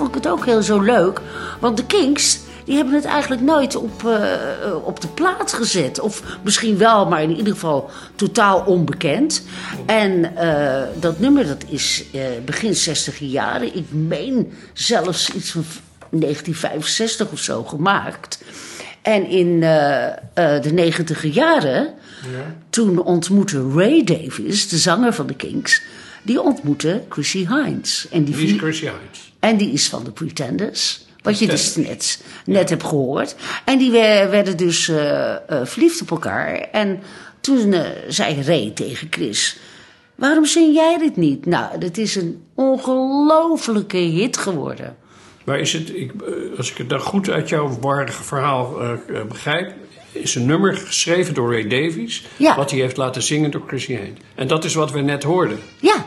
Vond 0.00 0.16
ik 0.16 0.22
het 0.22 0.32
ook 0.32 0.44
heel 0.44 0.62
zo 0.62 0.80
leuk. 0.80 1.20
Want 1.58 1.76
de 1.76 1.86
Kings, 1.86 2.38
die 2.64 2.76
hebben 2.76 2.94
het 2.94 3.04
eigenlijk 3.04 3.42
nooit 3.42 3.76
op, 3.76 4.04
eh, 4.04 4.32
eh, 4.32 4.86
op 4.86 5.00
de 5.00 5.08
plaat 5.08 5.52
gezet. 5.52 6.00
Of 6.00 6.22
misschien 6.42 6.78
wel, 6.78 7.06
maar 7.06 7.22
in 7.22 7.36
ieder 7.36 7.52
geval 7.52 7.90
totaal 8.14 8.60
onbekend. 8.60 9.42
En 9.86 10.36
eh, 10.36 10.82
dat 11.00 11.18
nummer, 11.18 11.46
dat 11.46 11.64
is 11.68 12.04
begin 12.44 12.74
60 12.74 13.18
jaren. 13.18 13.76
Ik 13.76 13.86
meen 13.90 14.52
zelfs 14.72 15.30
iets 15.30 15.50
van 15.50 15.64
1965 16.10 17.32
of 17.32 17.38
zo 17.38 17.64
gemaakt. 17.64 18.42
En 19.02 19.26
in 19.26 19.60
de 19.60 20.70
negentiger 20.72 21.30
jaren, 21.30 21.94
toen 22.70 23.02
ontmoette 23.02 23.70
Ray 23.74 24.04
Davis, 24.04 24.68
de 24.68 24.78
zanger 24.78 25.12
van 25.12 25.26
de 25.26 25.34
Kings... 25.34 25.82
die 26.22 26.42
ontmoette 26.42 27.02
Chrissy 27.08 27.46
Hines. 27.48 28.06
En 28.10 28.24
die 28.24 28.36
Wie 28.36 28.54
is 28.54 28.58
Chrissy 28.58 28.84
Hines? 28.84 29.29
En 29.40 29.56
die 29.56 29.72
is 29.72 29.88
van 29.88 30.04
de 30.04 30.10
Pretenders. 30.10 31.08
Wat 31.22 31.38
je 31.38 31.46
dus 31.46 31.76
net, 31.76 32.22
net 32.44 32.68
hebt 32.70 32.84
gehoord. 32.84 33.36
En 33.64 33.78
die 33.78 33.90
we- 33.90 34.28
werden 34.30 34.56
dus 34.56 34.88
eh, 34.88 35.32
eh, 35.34 35.40
verliefd 35.64 36.02
op 36.02 36.10
elkaar. 36.10 36.54
En 36.72 37.00
toen 37.40 37.72
eh, 37.72 37.88
zei 38.08 38.42
Ray 38.42 38.70
tegen 38.74 39.06
Chris... 39.10 39.58
Waarom 40.14 40.44
zing 40.46 40.74
jij 40.74 40.98
dit 40.98 41.16
niet? 41.16 41.46
Nou, 41.46 41.78
dat 41.78 41.96
is 41.96 42.14
een 42.16 42.42
ongelofelijke 42.54 43.96
hit 43.96 44.36
geworden. 44.36 44.96
Maar 45.44 45.58
is 45.60 45.72
het, 45.72 45.94
ik, 45.94 46.12
als 46.56 46.70
ik 46.70 46.76
het 46.78 46.88
dan 46.88 47.00
goed 47.00 47.30
uit 47.30 47.48
jouw 47.48 47.78
waardige 47.80 48.22
verhaal 48.22 48.74
begrijp... 49.28 49.72
is 50.12 50.34
een 50.34 50.46
nummer 50.46 50.76
geschreven 50.76 51.34
door 51.34 51.52
Ray 51.52 51.68
Davies... 51.68 52.26
Ja. 52.36 52.56
wat 52.56 52.70
hij 52.70 52.80
heeft 52.80 52.96
laten 52.96 53.22
zingen 53.22 53.50
door 53.50 53.62
Chrissy 53.66 53.94
Hines. 53.96 54.18
En 54.34 54.48
dat 54.48 54.64
is 54.64 54.74
wat 54.74 54.90
we 54.90 55.00
net 55.00 55.22
hoorden. 55.22 55.58
Ja, 55.80 56.04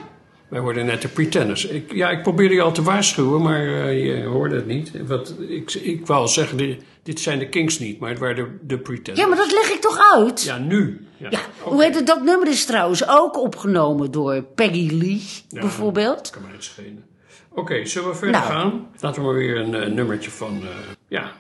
Wij 0.54 0.62
hoorden 0.62 0.86
net 0.86 1.02
de 1.02 1.08
Pretenders. 1.08 1.66
Ik, 1.66 1.94
ja, 1.94 2.10
ik 2.10 2.22
probeerde 2.22 2.54
je 2.56 2.62
al 2.62 2.72
te 2.72 2.82
waarschuwen, 2.84 3.42
maar 3.42 3.62
eh, 3.62 4.06
je 4.06 4.24
hoorde 4.24 4.56
het 4.56 4.66
niet. 4.66 4.92
Wat, 5.08 5.36
ik, 5.48 5.74
ik 5.74 6.08
wou 6.08 6.22
al 6.22 6.28
zeggen, 6.28 6.58
dit, 6.58 6.84
dit 7.04 7.20
zijn 7.20 7.40
de 7.40 7.50
Kings 7.50 7.80
niet, 7.80 8.00
maar 8.00 8.10
het 8.10 8.20
waren 8.20 8.36
de, 8.36 8.58
de 8.62 8.78
Pretenders. 8.78 9.20
ja 9.20 9.28
maar 9.28 9.38
dat 9.38 9.52
leg 9.52 9.72
ik 9.74 9.82
toch 9.82 10.00
uit? 10.14 10.44
Ja, 10.44 10.58
nu. 10.58 11.08
Ja, 11.18 11.40
hoe 11.62 11.84
heet 11.84 11.96
het? 11.96 12.08
Dat 12.08 12.24
nummer 12.24 12.48
is 12.48 12.66
trouwens 12.66 13.08
ook 13.08 13.38
opgenomen 13.40 14.12
door 14.12 14.42
Peggy 14.44 14.90
Lee, 14.92 15.22
Ja, 15.50 15.60
bijvoorbeeld. 15.62 16.30
Kan 16.30 16.42
mij 16.42 16.52
het 16.52 16.64
schelen. 16.64 17.04
Oké, 17.50 17.86
zullen 17.86 18.10
we 18.10 18.16
verder 18.16 18.42
Nou. 18.42 18.52
gaan? 18.52 18.88
Laten 19.00 19.22
we 19.22 19.28
maar 19.28 19.38
weer 19.38 19.58
een 19.58 19.76
eh, 19.76 19.92
nummertje 19.92 20.32
van, 20.32 20.62
eh, 20.62 20.68
ja, 21.08 21.32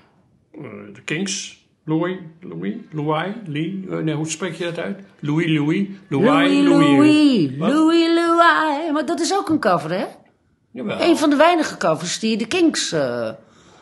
de 0.93 1.02
Kings. 1.06 1.62
Louis, 1.86 2.17
Louis, 2.41 2.74
Louis, 2.91 3.34
Lee, 3.46 3.86
eh, 3.89 3.98
nee, 3.98 4.15
hoe 4.15 4.30
spreek 4.30 4.54
je 4.54 4.63
dat 4.63 4.80
uit? 4.80 5.00
Louis, 5.19 5.46
Louis, 5.48 5.88
Louis, 6.08 6.26
Louis, 6.28 6.67
Louis, 6.67 7.58
Wat? 7.58 7.72
Louis, 7.72 8.08
Louis. 8.15 8.91
Maar 8.91 9.06
dat 9.06 9.19
is 9.19 9.34
ook 9.34 9.50
een 9.50 9.60
cover, 9.60 9.91
hè? 9.91 10.06
Jawel. 10.72 11.02
Een 11.02 11.17
van 11.17 11.30
de 11.30 11.36
weinige 11.36 11.78
covers 11.78 12.19
die 12.19 12.38
de 12.38 12.48
Kings 12.48 12.91
eh, 12.91 13.30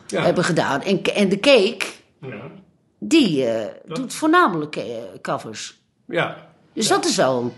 ja. 0.06 0.22
hebben 0.22 0.44
gedaan. 0.44 0.82
En, 0.82 1.02
en 1.02 1.28
de 1.28 1.40
Cake, 1.40 1.84
Ja. 2.20 2.50
die 2.98 3.44
eh, 3.46 3.66
doet 3.94 4.14
voornamelijk 4.14 4.78
covers. 5.22 5.80
ja, 6.06 6.36
Dus 6.72 6.88
dat 6.88 7.04
is 7.04 7.16
wel 7.16 7.52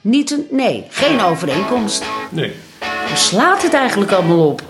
Niet 0.00 0.30
een, 0.30 0.46
nee, 0.50 0.86
geen 0.88 1.20
overeenkomst. 1.20 2.04
Nee. 2.30 2.52
Waar 2.80 3.16
slaat 3.16 3.62
het 3.62 3.72
eigenlijk 3.74 4.12
allemaal 4.12 4.46
op? 4.48 4.62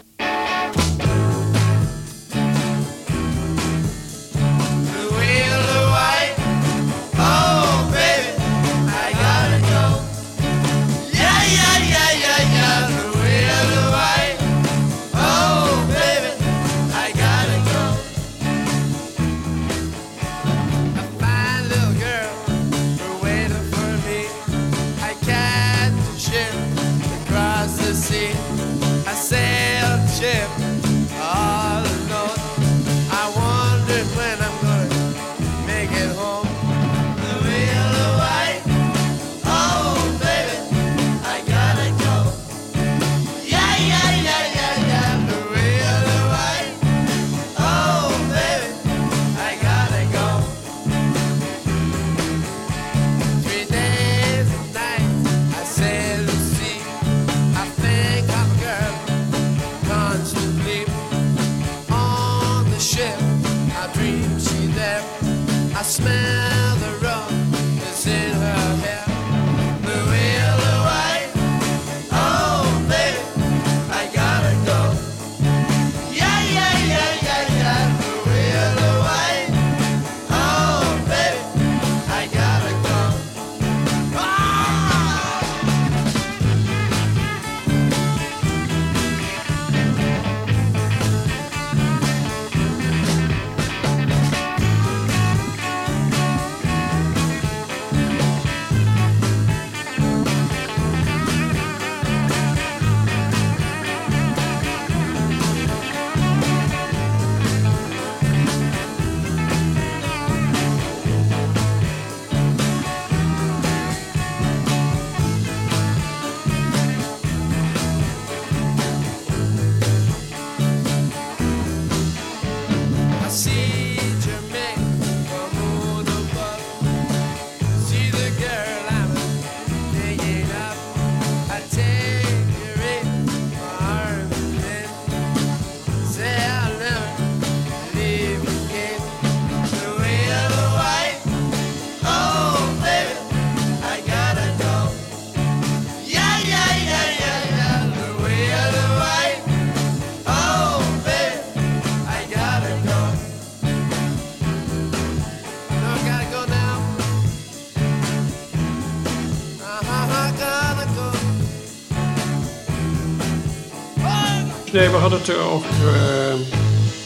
Hadden 165.11 165.29
het 165.35 165.45
over 165.45 165.87
eh, 165.95 166.35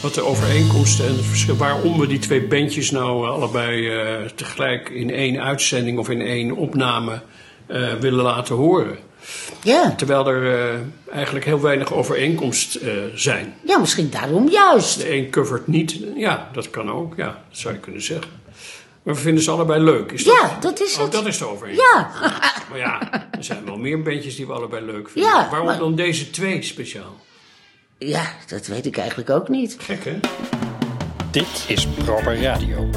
wat 0.01 0.13
de 0.13 0.21
overeenkomsten 0.21 1.07
en 1.07 1.15
het 1.15 1.25
verschil. 1.25 1.55
Waarom 1.55 1.99
we 1.99 2.07
die 2.07 2.19
twee 2.19 2.41
bandjes 2.47 2.91
nou 2.91 3.27
allebei 3.27 3.89
eh, 3.89 4.21
tegelijk 4.35 4.89
in 4.89 5.09
één 5.09 5.39
uitzending 5.41 5.97
of 5.99 6.09
in 6.09 6.21
één 6.21 6.51
opname 6.51 7.21
eh, 7.67 7.93
willen 7.93 8.23
laten 8.23 8.55
horen. 8.55 8.97
Ja, 9.63 9.91
Terwijl 9.97 10.27
er 10.27 10.59
eh, 10.73 10.79
eigenlijk 11.13 11.45
heel 11.45 11.61
weinig 11.61 11.93
overeenkomst 11.93 12.75
eh, 12.75 12.91
zijn. 13.15 13.53
ja 13.65 13.77
misschien 13.77 14.09
daarom 14.09 14.49
juist. 14.49 14.97
De 14.97 15.13
een 15.15 15.29
covert 15.29 15.67
niet. 15.67 15.99
Ja, 16.15 16.49
dat 16.53 16.69
kan 16.69 16.91
ook. 16.91 17.13
Ja, 17.17 17.25
dat 17.49 17.57
zou 17.59 17.73
je 17.73 17.79
kunnen 17.79 18.01
zeggen. 18.01 18.31
Maar 19.03 19.13
we 19.13 19.19
vinden 19.21 19.43
ze 19.43 19.51
allebei 19.51 19.83
leuk. 19.83 20.11
Is 20.11 20.23
Ja, 20.23 20.57
dat 20.59 20.81
is 20.81 20.95
oh, 20.95 21.01
het. 21.03 21.11
dat 21.11 21.25
is 21.25 21.37
de 21.37 21.47
overeenkomst. 21.47 21.91
Ja, 21.93 22.09
Maar 22.69 22.79
ja, 22.79 23.11
er 23.31 23.43
zijn 23.43 23.65
wel 23.65 23.77
meer 23.77 24.01
bandjes 24.01 24.35
die 24.35 24.47
we 24.47 24.53
allebei 24.53 24.85
leuk 24.85 25.09
vinden. 25.09 25.31
Ja, 25.31 25.47
Waarom 25.49 25.67
maar- 25.67 25.77
dan 25.77 25.95
deze 25.95 26.29
twee 26.29 26.61
speciaal? 26.61 27.15
Ja, 27.97 28.23
dat 28.47 28.67
weet 28.67 28.85
ik 28.85 28.97
eigenlijk 28.97 29.29
ook 29.29 29.49
niet. 29.49 29.75
Gek, 29.79 30.03
hè? 30.03 30.19
Dit 31.31 31.65
is 31.67 31.87
Proper 31.87 32.41
Radio. 32.41 32.89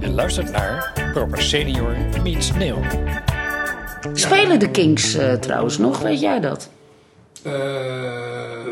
Je 0.00 0.10
luistert 0.10 0.50
naar 0.52 0.92
Proper 1.12 1.42
Senior 1.42 1.96
meets 2.22 2.52
Neil. 2.52 2.80
Spelen 4.12 4.58
de 4.58 4.70
Kings 4.70 5.14
eh, 5.14 5.32
trouwens 5.32 5.78
nog, 5.78 6.00
weet 6.00 6.20
jij 6.20 6.40
dat? 6.40 6.70
Ehm, 7.42 8.70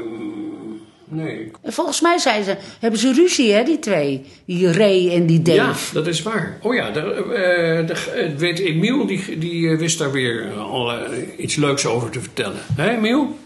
nee. 1.08 1.50
En 1.62 1.72
volgens 1.72 2.00
mij 2.00 2.18
zijn 2.18 2.44
ze, 2.44 2.56
hebben 2.80 3.00
ze 3.00 3.12
ruzie, 3.12 3.52
hè, 3.52 3.62
die 3.62 3.78
twee. 3.78 4.24
Die 4.44 4.72
Ray 4.72 5.10
en 5.10 5.26
die 5.26 5.42
Dave. 5.42 5.58
Ja, 5.58 5.74
dat 5.92 6.06
is 6.06 6.22
waar. 6.22 6.58
Oh 6.62 6.74
ja, 6.74 6.90
daar, 6.90 7.16
eh, 7.16 7.86
daar, 7.86 8.08
eh, 8.14 8.34
weet 8.36 8.58
Emiel, 8.58 9.06
die, 9.06 9.38
die 9.38 9.76
wist 9.76 9.98
daar 9.98 10.12
weer 10.12 10.52
al 10.52 10.92
iets 11.38 11.56
leuks 11.56 11.86
over 11.86 12.10
te 12.10 12.20
vertellen. 12.20 12.60
Hé 12.76 12.90
Emiel? 12.90 13.36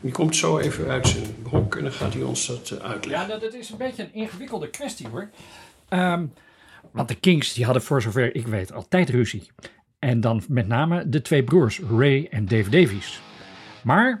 Die 0.00 0.12
komt 0.12 0.36
zo 0.36 0.58
even 0.58 0.88
uit 0.88 1.08
zijn 1.08 1.24
hok 1.50 1.76
en 1.76 1.82
dan 1.82 1.92
gaat 1.92 2.12
hij 2.14 2.22
ons 2.22 2.46
dat 2.46 2.70
eh, 2.70 2.78
Ja, 2.78 2.84
uitleggen. 2.84 3.28
dat, 3.28 3.40
dat 3.40 3.54
is 3.54 3.70
een 3.70 3.78
beetje 3.78 4.02
een 4.02 4.14
ingewikkelde 4.14 4.70
kwestie 4.70 5.08
hoor. 5.08 5.28
Ehm, 5.88 6.26
want 6.90 7.08
de 7.08 7.14
Kings 7.14 7.52
die 7.52 7.64
hadden 7.64 7.82
voor 7.82 8.02
zover 8.02 8.34
ik 8.34 8.46
weet 8.46 8.72
altijd 8.72 9.10
ruzie. 9.10 9.50
En 9.98 10.20
dan 10.20 10.42
met 10.48 10.68
name 10.68 11.08
de 11.08 11.22
twee 11.22 11.44
broers 11.44 11.80
Ray 11.80 12.26
en 12.30 12.46
Dave 12.46 12.70
Davies. 12.70 13.20
Maar 13.82 14.20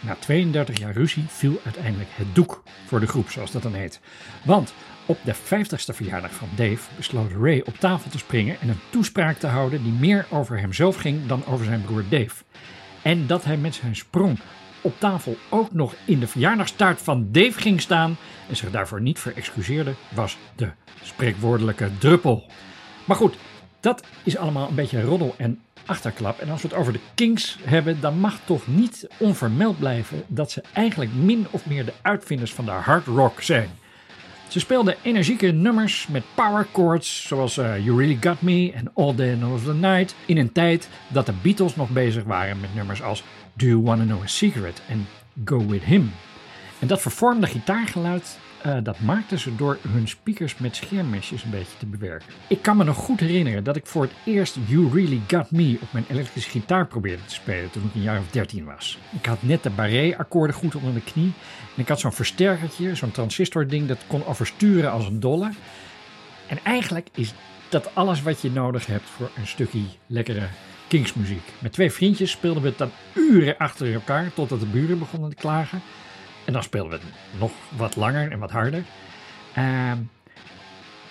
na 0.00 0.14
32 0.14 0.78
jaar 0.78 0.92
ruzie 0.92 1.24
viel 1.28 1.60
uiteindelijk 1.64 2.08
het 2.12 2.34
doek 2.34 2.62
voor 2.86 3.00
de 3.00 3.06
groep, 3.06 3.30
zoals 3.30 3.50
dat 3.50 3.62
dan 3.62 3.74
heet. 3.74 4.00
Want 4.44 4.74
op 5.06 5.18
de 5.24 5.34
50ste 5.34 5.94
verjaardag 5.94 6.32
van 6.32 6.48
Dave 6.56 6.94
besloot 6.96 7.30
Ray 7.40 7.62
op 7.64 7.74
tafel 7.74 8.10
te 8.10 8.18
springen 8.18 8.56
en 8.60 8.68
een 8.68 8.80
toespraak 8.90 9.36
te 9.36 9.46
houden 9.46 9.82
die 9.82 9.92
meer 9.92 10.26
over 10.30 10.58
hemzelf 10.58 10.96
ging 10.96 11.26
dan 11.26 11.46
over 11.46 11.64
zijn 11.64 11.82
broer 11.82 12.04
Dave. 12.08 12.44
En 13.02 13.26
dat 13.26 13.44
hij 13.44 13.56
met 13.56 13.74
zijn 13.74 13.96
sprong 13.96 14.38
op 14.80 14.94
tafel 14.98 15.36
ook 15.48 15.72
nog 15.72 15.94
in 16.04 16.20
de 16.20 16.26
verjaardagstaart 16.26 17.02
van 17.02 17.28
Dave 17.30 17.60
ging 17.60 17.80
staan 17.80 18.16
en 18.48 18.56
zich 18.56 18.70
daarvoor 18.70 19.00
niet 19.00 19.18
verexcuseerde, 19.18 19.94
was 20.14 20.36
de 20.56 20.70
spreekwoordelijke 21.02 21.90
druppel. 21.98 22.44
Maar 23.04 23.16
goed, 23.16 23.36
dat 23.80 24.04
is 24.24 24.36
allemaal 24.36 24.68
een 24.68 24.74
beetje 24.74 25.02
roddel 25.02 25.34
en 25.38 25.60
achterklap. 25.86 26.38
En 26.38 26.50
als 26.50 26.62
we 26.62 26.68
het 26.68 26.76
over 26.76 26.92
de 26.92 27.00
Kings 27.14 27.58
hebben, 27.62 28.00
dan 28.00 28.18
mag 28.18 28.38
toch 28.44 28.66
niet 28.66 29.08
onvermeld 29.18 29.78
blijven 29.78 30.24
dat 30.26 30.50
ze 30.50 30.62
eigenlijk 30.72 31.12
min 31.14 31.46
of 31.50 31.66
meer 31.66 31.84
de 31.84 31.92
uitvinders 32.02 32.52
van 32.52 32.64
de 32.64 32.70
hard 32.70 33.06
rock 33.06 33.42
zijn. 33.42 33.68
Ze 34.50 34.58
speelden 34.58 34.96
energieke 35.02 35.46
nummers 35.46 36.06
met 36.06 36.22
power 36.34 36.66
chords 36.72 37.26
zoals 37.26 37.58
eh, 37.58 37.84
You 37.84 37.98
Really 37.98 38.18
Got 38.20 38.40
Me 38.40 38.72
en 38.72 38.90
All 38.94 39.14
Day 39.14 39.32
and 39.32 39.42
All 39.42 39.52
of 39.52 39.64
the 39.64 39.74
Night 39.74 40.14
in 40.26 40.36
een 40.36 40.52
tijd 40.52 40.88
dat 41.08 41.26
de 41.26 41.32
Beatles 41.42 41.76
nog 41.76 41.90
bezig 41.90 42.24
waren 42.24 42.60
met 42.60 42.74
nummers 42.74 43.02
als 43.02 43.22
Do 43.52 43.66
You 43.66 43.82
Wanna 43.82 44.04
Know 44.04 44.22
a 44.22 44.26
Secret 44.26 44.82
en 44.88 45.06
Go 45.44 45.66
With 45.66 45.82
Him. 45.82 46.12
En 46.78 46.86
dat 46.86 47.00
vervormde 47.00 47.46
gitaargeluid 47.46 48.38
eh, 48.62 48.76
dat 48.82 49.00
maakten 49.00 49.38
ze 49.38 49.56
door 49.56 49.78
hun 49.88 50.08
speakers 50.08 50.56
met 50.56 50.76
schermmesjes 50.76 51.44
een 51.44 51.50
beetje 51.50 51.78
te 51.78 51.86
bewerken. 51.86 52.28
Ik 52.46 52.62
kan 52.62 52.76
me 52.76 52.84
nog 52.84 52.96
goed 52.96 53.20
herinneren 53.20 53.64
dat 53.64 53.76
ik 53.76 53.86
voor 53.86 54.02
het 54.02 54.12
eerst 54.24 54.58
You 54.66 54.90
Really 54.92 55.20
Got 55.26 55.50
Me 55.50 55.78
op 55.80 55.92
mijn 55.92 56.04
elektrische 56.08 56.50
gitaar 56.50 56.86
probeerde 56.86 57.24
te 57.24 57.34
spelen 57.34 57.70
toen 57.70 57.84
ik 57.84 57.94
een 57.94 58.02
jaar 58.02 58.18
of 58.18 58.30
13 58.30 58.64
was. 58.64 58.98
Ik 59.18 59.26
had 59.26 59.42
net 59.42 59.62
de 59.62 59.70
barré-akkoorden 59.70 60.56
goed 60.56 60.74
onder 60.74 60.94
de 60.94 61.02
knie 61.02 61.32
en 61.76 61.82
ik 61.82 61.88
had 61.88 62.00
zo'n 62.00 62.12
versterkertje, 62.12 62.94
zo'n 62.94 63.10
transistording 63.10 63.88
dat 63.88 63.98
kon 64.06 64.26
oversturen 64.26 64.90
als 64.90 65.06
een 65.06 65.20
dolle. 65.20 65.50
En 66.46 66.58
eigenlijk 66.64 67.08
is 67.14 67.34
dat 67.68 67.94
alles 67.94 68.22
wat 68.22 68.40
je 68.40 68.50
nodig 68.50 68.86
hebt 68.86 69.08
voor 69.08 69.30
een 69.36 69.46
stukje 69.46 69.82
lekkere 70.06 70.48
Kingsmuziek. 70.90 71.42
Met 71.58 71.72
twee 71.72 71.90
vriendjes 71.90 72.30
speelden 72.30 72.62
we 72.62 72.68
het 72.68 72.78
dan 72.78 72.90
uren 73.14 73.56
achter 73.56 73.94
elkaar 73.94 74.32
totdat 74.34 74.60
de 74.60 74.66
buren 74.66 74.98
begonnen 74.98 75.30
te 75.30 75.36
klagen. 75.36 75.82
En 76.44 76.52
dan 76.52 76.62
speelden 76.62 76.90
we 76.90 76.96
het 76.96 77.40
nog 77.40 77.52
wat 77.76 77.96
langer 77.96 78.30
en 78.30 78.38
wat 78.38 78.50
harder. 78.50 78.82
Ehm, 79.54 79.96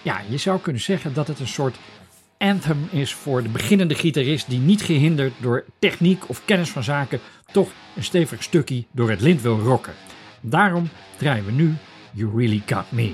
ja, 0.02 0.22
je 0.30 0.38
zou 0.38 0.60
kunnen 0.60 0.82
zeggen 0.82 1.14
dat 1.14 1.28
het 1.28 1.40
een 1.40 1.48
soort 1.48 1.78
anthem 2.38 2.88
is 2.92 3.14
voor 3.14 3.44
de 3.44 3.50
beginnende 3.50 3.96
gitarist 3.96 4.50
die 4.50 4.60
niet 4.60 4.82
gehinderd 4.82 5.34
door 5.38 5.66
techniek 5.80 6.30
of 6.30 6.42
kennis 6.46 6.70
van 6.70 6.84
zaken 6.84 7.20
toch 7.52 7.70
een 7.96 8.04
stevig 8.04 8.44
stukje 8.44 8.86
door 8.92 9.10
het 9.10 9.22
lint 9.22 9.42
wil 9.42 9.60
rocken. 9.60 9.94
Daarom 10.42 10.90
draaien 11.18 11.46
we 11.46 11.52
nu 11.52 11.76
You 12.12 12.32
Really 12.38 12.62
Got 12.66 12.92
Me 12.92 13.14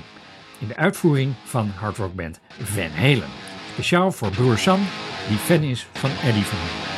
in 0.58 0.66
de 0.68 0.76
uitvoering 0.76 1.34
van 1.44 1.68
hardrockband 1.68 2.40
Van 2.62 2.90
Halen. 2.90 3.28
Speciaal 3.72 4.12
voor 4.12 4.30
broer 4.30 4.58
Sam, 4.58 4.80
die 5.28 5.38
fan 5.38 5.62
is 5.62 5.86
van 5.92 6.10
Eddie 6.22 6.44
Van 6.44 6.95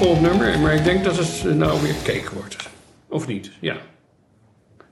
volgend 0.00 0.22
nummer. 0.22 0.58
Maar 0.58 0.74
ik 0.74 0.84
denk 0.84 1.04
dat 1.04 1.16
het 1.16 1.42
eh, 1.46 1.52
nou 1.52 1.82
weer 1.82 1.94
cake 2.02 2.34
wordt. 2.34 2.56
Of 3.08 3.26
niet? 3.26 3.50
Ja. 3.60 3.76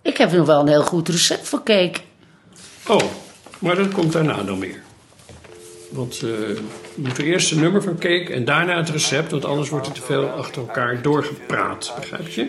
Ik 0.02 0.16
heb 0.16 0.32
nog 0.32 0.46
wel 0.46 0.60
een 0.60 0.68
heel 0.68 0.82
goed 0.82 1.08
recept 1.08 1.48
voor 1.48 1.62
cake. 1.62 2.00
Oh, 2.88 3.02
maar 3.58 3.76
dat 3.76 3.92
komt 3.92 4.12
daarna 4.12 4.42
dan 4.42 4.60
weer. 4.60 4.82
Want 5.90 6.14
eh, 6.14 6.20
we 6.20 6.60
moeten 6.94 7.24
eerst 7.24 7.52
een 7.52 7.60
nummer 7.60 7.82
van 7.82 7.98
cake 7.98 8.32
en 8.32 8.44
daarna 8.44 8.76
het 8.76 8.88
recept. 8.88 9.30
Want 9.30 9.44
anders 9.44 9.68
wordt 9.68 9.86
het 9.86 9.94
te 9.94 10.02
veel 10.02 10.28
achter 10.28 10.62
elkaar 10.62 11.02
doorgepraat. 11.02 11.92
Begrijp 11.96 12.28
je? 12.28 12.48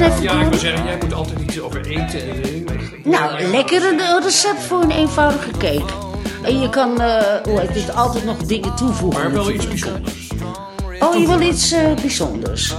Even 0.00 0.22
Ja, 0.22 0.40
ik 0.40 0.48
wil 0.48 0.58
zeggen, 0.58 0.84
jij 0.84 0.98
moet 1.00 1.14
altijd 1.14 1.40
iets 1.40 1.60
over 1.60 1.86
eten 1.86 2.20
en 2.20 2.42
dingen. 2.42 2.64
Nou, 3.04 3.42
lekker 3.42 3.84
een 3.84 4.22
recept 4.22 4.62
voor 4.62 4.82
een 4.82 4.90
eenvoudige 4.90 5.50
cake. 5.50 5.92
En 6.42 6.60
je 6.60 6.68
kan, 6.68 7.00
eh 7.00 7.22
hoe 7.44 7.60
heet 7.60 7.74
het, 7.74 7.94
altijd 7.94 8.24
nog 8.24 8.36
dingen 8.36 8.74
toevoegen. 8.74 9.22
Maar 9.22 9.32
wel 9.32 9.50
iets 9.50 9.68
bijzonders. 9.68 10.28
Oh, 11.00 11.18
je 11.18 11.26
wil 11.26 11.40
iets 11.40 11.72
eh, 11.72 11.94
bijzonders. 12.00 12.74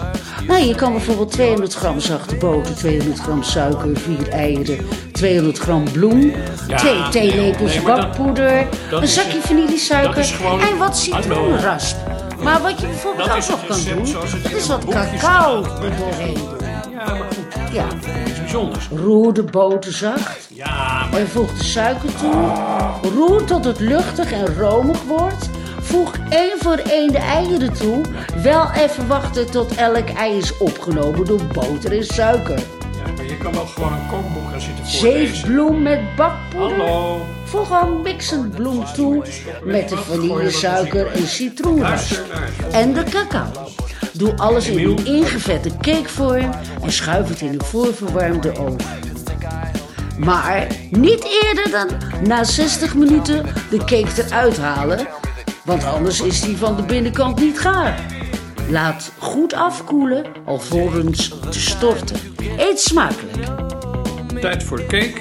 Nou, 0.47 0.63
je 0.63 0.75
kan 0.75 0.91
bijvoorbeeld 0.91 1.31
200 1.31 1.73
gram 1.73 1.99
zachte 1.99 2.35
boter, 2.35 2.75
200 2.75 3.19
gram 3.19 3.43
suiker, 3.43 3.97
4 3.97 4.29
eieren, 4.29 4.77
200 5.11 5.57
gram 5.57 5.91
bloem, 5.91 6.33
Ja, 6.67 6.77
2 6.77 6.93
nee, 6.93 7.09
theelepels 7.09 7.73
nee, 7.73 7.83
bakpoeder, 7.83 8.67
een 8.91 9.07
zakje 9.07 9.41
vanillesuiker 9.41 10.35
en 10.71 10.77
wat 10.77 10.97
citroenrasp. 10.97 11.97
Maar 12.41 12.61
wat 12.61 12.79
je 12.79 12.87
bijvoorbeeld 12.87 13.29
ook 13.29 13.49
nog 13.49 13.67
kan 13.67 13.79
doen, 13.83 14.05
is 14.55 14.67
wat 14.67 14.85
cacao 14.85 15.63
er 15.63 15.97
doorheen 15.97 16.54
Ja, 17.75 17.87
Iets 18.27 18.39
bijzonders. 18.39 18.87
roer 18.95 19.33
de 19.33 19.43
boter 19.43 19.91
zacht 19.93 20.47
Ja, 20.53 21.05
maar 21.11 21.19
en 21.19 21.27
voeg 21.27 21.57
de 21.57 21.63
suiker 21.63 22.15
toe. 22.15 22.51
Roer 23.15 23.43
tot 23.43 23.65
het 23.65 23.79
luchtig 23.79 24.31
en 24.31 24.55
romig 24.57 25.03
wordt. 25.03 25.49
Voeg 25.79 26.11
één 26.29 26.53
voor 26.59 26.75
één 26.77 27.11
de 27.11 27.17
eieren 27.17 27.73
toe. 27.73 28.01
Wel 28.43 28.71
even 28.71 29.07
wachten 29.07 29.51
tot 29.51 29.75
elk 29.75 30.09
ei 30.09 30.37
is 30.37 30.57
opgenomen 30.57 31.25
door 31.25 31.41
boter 31.53 31.91
en 31.97 32.03
suiker. 32.05 32.57
ja, 32.59 33.11
maar 33.15 33.25
je 33.25 33.37
kan 33.37 33.53
wel 33.53 33.65
gewoon 33.65 33.93
een 33.93 34.07
kookboek 34.09 34.49
gaan 34.51 34.61
zitten 34.61 34.85
voorlezen. 34.85 35.35
Zeefbloem 35.35 35.81
met 35.81 36.15
bakpoeder. 36.15 36.77
Hallo. 36.77 37.25
Voeg 37.43 37.71
al 37.81 37.99
mixend 38.03 38.55
bloem 38.55 38.85
toe 38.93 39.23
met 39.63 39.89
de 39.89 39.97
vanillesuiker 39.97 41.07
en 41.07 41.77
naar. 41.77 42.01
En 42.71 42.93
de 42.93 43.03
cacao. 43.03 43.45
Doe 44.17 44.37
alles 44.37 44.67
in 44.67 44.77
een 44.77 45.05
ingevette 45.05 45.69
cakevorm 45.77 46.51
en 46.81 46.91
schuif 46.91 47.27
het 47.27 47.41
in 47.41 47.47
een 47.47 47.63
voorverwarmde 47.63 48.57
oven. 48.57 49.03
Maar 50.17 50.67
niet 50.89 51.41
eerder 51.43 51.71
dan 51.71 51.87
na 52.27 52.43
60 52.43 52.95
minuten 52.95 53.45
de 53.69 53.77
cake 53.77 54.23
eruit 54.25 54.57
halen. 54.57 55.07
Want 55.63 55.83
anders 55.83 56.21
is 56.21 56.41
die 56.41 56.57
van 56.57 56.75
de 56.75 56.83
binnenkant 56.83 57.39
niet 57.39 57.59
gaar. 57.59 58.05
Laat 58.69 59.11
goed 59.17 59.53
afkoelen 59.53 60.25
alvorens 60.45 61.33
te 61.49 61.59
storten. 61.59 62.17
Eet 62.57 62.79
smakelijk. 62.79 63.47
Tijd 64.39 64.63
voor 64.63 64.77
de 64.77 64.85
cake. 64.85 65.13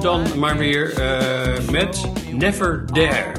Dan 0.00 0.38
maar 0.38 0.56
weer 0.56 0.92
eh, 0.92 1.70
met 1.70 2.00
Never 2.32 2.84
Dare. 2.92 3.32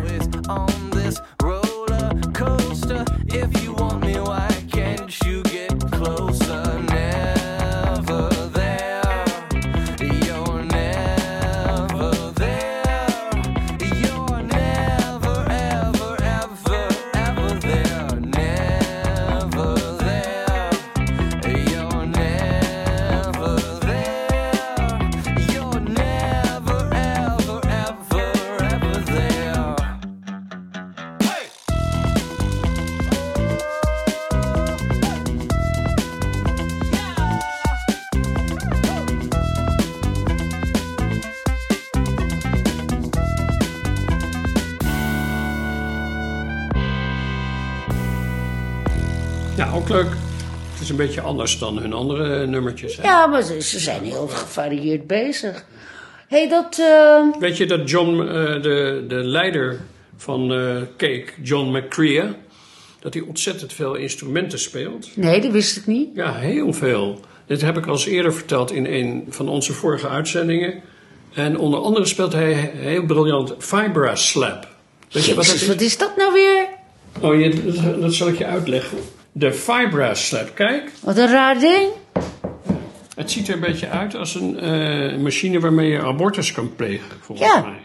Een 50.99 51.05
beetje 51.05 51.21
anders 51.21 51.59
dan 51.59 51.77
hun 51.77 51.93
andere 51.93 52.47
nummertjes. 52.47 52.97
hè? 52.97 53.03
Ja, 53.03 53.27
maar 53.27 53.41
ze, 53.41 53.61
ze 53.61 53.79
zijn 53.79 54.03
heel 54.03 54.27
gevarieerd 54.27 55.07
bezig. 55.07 55.65
Hey, 56.27 56.49
dat... 56.49 56.79
eh, 56.79 57.39
Weet 57.39 57.57
je 57.57 57.65
dat 57.65 57.89
John, 57.89 58.21
eh, 58.21 58.61
de, 58.61 59.05
de 59.07 59.15
leider 59.15 59.79
van 60.17 60.53
eh, 60.53 60.75
Cake, 60.97 61.25
John 61.41 61.77
McCrea, 61.77 62.35
dat 62.99 63.13
hij 63.13 63.23
ontzettend 63.23 63.73
veel 63.73 63.95
instrumenten 63.95 64.59
speelt? 64.59 65.09
Nee, 65.17 65.41
dat 65.41 65.51
wist 65.51 65.77
ik 65.77 65.85
niet. 65.87 66.09
Ja, 66.13 66.33
heel 66.33 66.73
veel. 66.73 67.19
Dit 67.45 67.61
heb 67.61 67.77
ik 67.77 67.85
al 67.85 67.93
eens 67.93 68.05
eerder 68.05 68.33
verteld 68.33 68.71
in 68.71 68.85
een 68.85 69.25
van 69.29 69.49
onze 69.49 69.73
vorige 69.73 70.07
uitzendingen. 70.07 70.81
En 71.33 71.57
onder 71.57 71.79
andere 71.79 72.05
speelt 72.05 72.33
hij 72.33 72.53
heel 72.75 73.05
briljant 73.05 73.53
Vibra 73.57 74.15
Slap. 74.15 74.67
Weet 75.11 75.25
je 75.25 75.33
wat 75.33 75.45
is? 75.45 75.67
wat 75.67 75.81
is 75.81 75.97
dat 75.97 76.17
nou 76.17 76.33
weer? 76.33 76.67
Oh, 77.21 77.39
je, 77.39 77.63
dat, 77.83 78.01
dat 78.01 78.13
zal 78.13 78.27
ik 78.27 78.37
je 78.37 78.45
uitleggen. 78.45 78.97
De 79.37 79.53
Vibra 79.53 80.13
Slap, 80.13 80.51
kijk. 80.53 80.91
Wat 81.01 81.17
een 81.17 81.27
raar 81.27 81.59
ding. 81.59 81.87
Het 83.15 83.31
ziet 83.31 83.47
er 83.47 83.53
een 83.53 83.59
beetje 83.59 83.89
uit 83.89 84.15
als 84.15 84.35
een 84.35 84.59
eh, 84.59 85.17
machine 85.17 85.59
waarmee 85.59 85.89
je 85.89 86.01
abortus 86.01 86.51
kan 86.51 86.75
plegen, 86.75 87.17
volgens 87.21 87.47
Ja. 87.47 87.61
mij. 87.61 87.79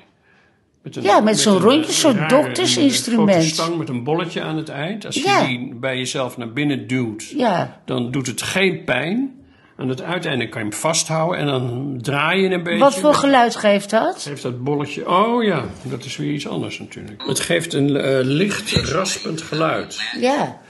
Met 0.83 0.97
een, 0.97 1.03
Ja, 1.03 1.21
met 1.21 1.39
zo'n 1.41 1.59
rondje, 1.59 1.91
eh, 1.93 1.99
zo'n 1.99 2.29
doktersinstrument. 2.29 3.35
Een 3.35 3.43
stang 3.43 3.77
met 3.79 3.89
een 3.89 4.05
bolletje 4.05 4.43
aan 4.43 4.57
het 4.57 4.69
eind. 4.69 5.07
Als 5.07 5.23
Ja. 5.23 5.41
je 5.41 5.47
die 5.47 5.75
bij 5.75 5.97
jezelf 5.97 6.37
naar 6.37 6.53
binnen 6.53 6.87
duwt, 6.87 7.29
Ja. 7.37 7.81
dan 7.85 8.11
doet 8.11 8.27
het 8.27 8.43
geen 8.43 8.85
pijn. 8.85 9.35
Aan 9.77 9.89
het 9.89 10.03
uiteinde 10.03 10.49
kan 10.49 10.63
je 10.65 10.69
hem 10.69 10.79
vasthouden 10.79 11.39
en 11.41 11.47
dan 11.47 11.99
draai 12.03 12.43
je 12.43 12.49
een 12.51 12.63
beetje. 12.63 12.79
Wat 12.79 12.99
voor 12.99 13.15
geluid 13.15 13.57
geeft 13.57 13.91
dat? 13.91 14.23
Geeft 14.23 14.43
dat 14.43 14.65
bolletje... 14.65 15.11
Oh 15.11 15.45
ja, 15.45 15.65
dat 15.83 16.05
is 16.05 16.17
weer 16.17 16.33
iets 16.33 16.49
anders 16.49 16.79
natuurlijk. 16.79 17.23
Het 17.27 17.41
geeft 17.41 17.73
een 17.75 17.97
eh, 17.97 18.19
licht 18.23 18.73
raspend 18.73 19.43
geluid. 19.43 20.01
Ja. 20.19 20.61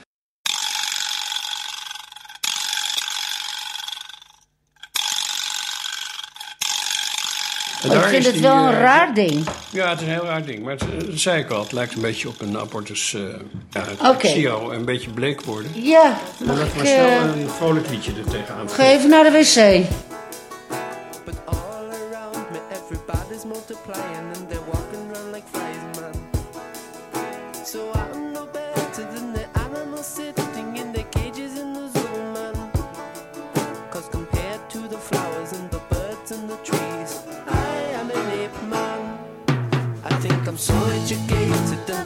Ik 7.83 7.91
daar 7.91 8.09
vind 8.09 8.19
is 8.19 8.25
het 8.25 8.33
die, 8.33 8.43
wel 8.43 8.55
een 8.67 8.73
eh, 8.73 8.79
raar 8.79 9.13
ding. 9.13 9.47
Ja, 9.71 9.89
het 9.89 9.99
is 10.01 10.05
een 10.07 10.13
heel 10.13 10.25
raar 10.25 10.45
ding. 10.45 10.63
Maar 10.63 10.73
het, 10.73 10.81
eh, 10.81 11.07
dat 11.09 11.19
zei 11.19 11.41
ik 11.43 11.49
al, 11.49 11.61
het 11.63 11.71
lijkt 11.71 11.93
een 11.95 12.01
beetje 12.01 12.27
op 12.27 12.41
een 12.41 12.57
abortus. 12.57 13.13
eh 13.13 13.21
ja, 13.69 13.83
zie 14.21 14.41
jou 14.41 14.75
een 14.75 14.85
beetje 14.85 15.09
bleek 15.09 15.41
worden. 15.41 15.71
Ja, 15.75 16.17
Maar 16.37 16.47
mag 16.47 16.57
dat 16.57 16.67
ik... 16.67 16.75
maar 16.75 16.85
snel 16.85 17.09
een 17.21 17.49
vrolijk 17.49 17.89
liedje 17.89 18.11
er 18.11 18.31
tegenaan. 18.31 18.69
ga 18.69 18.83
even 18.83 19.09
naar 19.09 19.23
de 19.23 19.31
wc. 19.31 19.55
But 21.25 21.35
all 21.45 21.55
around 21.89 22.49
me, 22.51 22.59
everybody's 22.71 23.43
multiplying 23.45 24.30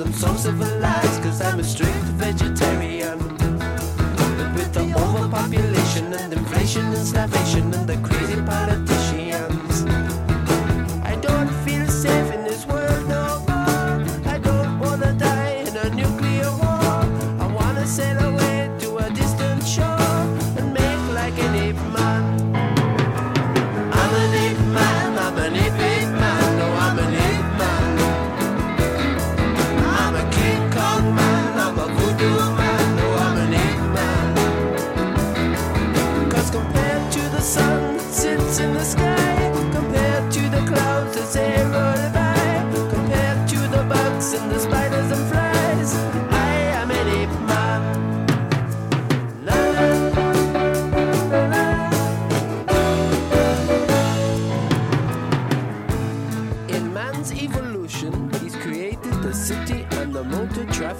I'm 0.05 0.13
so 0.13 0.35
civilized 0.35 1.23
cause 1.23 1.41
I'm 1.41 1.59
a 1.59 1.63
strict 1.63 2.05
vegetarian. 2.21 3.17
But 3.37 4.53
with 4.55 4.71
the 4.71 4.93
overpopulation 4.95 6.13
and 6.13 6.31
inflation 6.31 6.85
and 6.85 7.07
starvation 7.07 7.73
and 7.73 7.84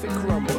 traffic 0.02 0.24
rumble. 0.30 0.55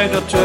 Jij 0.00 0.10
dat 0.10 0.32
eh, 0.32 0.40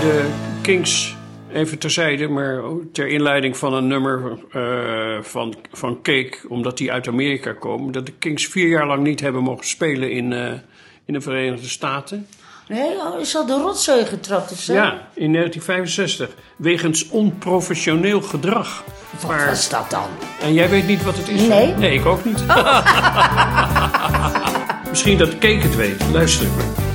de 0.00 0.30
Kings, 0.62 1.16
even 1.52 1.78
terzijde, 1.78 2.28
maar 2.28 2.60
ter 2.92 3.08
inleiding 3.08 3.56
van 3.56 3.74
een 3.74 3.86
nummer 3.86 4.38
eh, 4.50 5.22
van, 5.22 5.54
van 5.72 5.98
Cake, 6.02 6.32
omdat 6.48 6.78
die 6.78 6.92
uit 6.92 7.08
Amerika 7.08 7.52
komen, 7.52 7.92
dat 7.92 8.06
de 8.06 8.12
Kings 8.12 8.46
vier 8.46 8.68
jaar 8.68 8.86
lang 8.86 9.02
niet 9.02 9.20
hebben 9.20 9.42
mogen 9.42 9.66
spelen 9.66 10.10
in, 10.10 10.32
eh, 10.32 10.52
in 11.04 11.12
de 11.12 11.20
Verenigde 11.20 11.68
Staten? 11.68 12.26
Nee, 12.68 12.90
is 13.20 13.36
al 13.36 13.46
de 13.46 13.52
rotzooi 13.52 14.04
getrapt 14.04 14.52
of 14.52 14.58
zo? 14.58 14.72
Ja, 14.72 15.08
in 15.14 15.32
1965. 15.32 16.28
Wegens 16.56 17.08
onprofessioneel 17.08 18.22
gedrag. 18.22 18.84
Wat 19.20 19.30
Maar- 19.30 19.46
was 19.46 19.68
dat 19.68 19.90
dan? 19.90 20.08
En 20.40 20.54
jij 20.54 20.68
weet 20.68 20.86
niet 20.86 21.04
wat 21.04 21.16
het 21.16 21.28
is? 21.28 21.48
Nee. 21.48 21.74
Nee, 21.74 21.94
ik 21.94 22.06
ook 22.06 22.24
niet. 22.24 22.44
Misschien 24.90 25.18
dat 25.18 25.38
Cake 25.38 25.58
het 25.60 25.76
weet. 25.76 26.02
Luister 26.12 26.46
maar. 26.56 26.89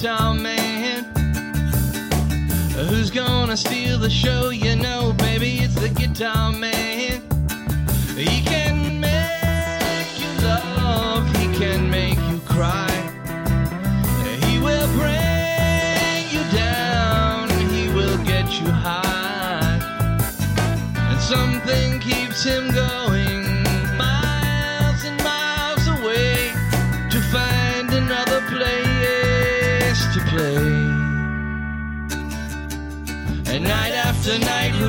Guitar 0.00 0.32
man. 0.32 1.04
Who's 2.88 3.10
gonna 3.10 3.54
steal 3.54 3.98
the 3.98 4.08
show? 4.08 4.48
You 4.48 4.74
know, 4.74 5.12
baby, 5.12 5.58
it's 5.58 5.74
the 5.74 5.90
guitar 5.90 6.50
man. 6.52 7.20
He 8.16 8.40
can 8.42 8.98
make 8.98 10.18
you 10.18 10.46
love, 10.46 11.26
he 11.36 11.54
can 11.58 11.90
make 11.90 12.16
you 12.30 12.38
cry. 12.46 12.90
He 14.46 14.58
will 14.58 14.88
bring 14.96 16.24
you 16.32 16.44
down, 16.56 17.50
he 17.68 17.88
will 17.92 18.16
get 18.24 18.46
you 18.58 18.70
high. 18.70 19.80
And 20.96 21.20
something 21.20 22.00
keeps 22.00 22.42
him 22.42 22.72
going 22.72 22.99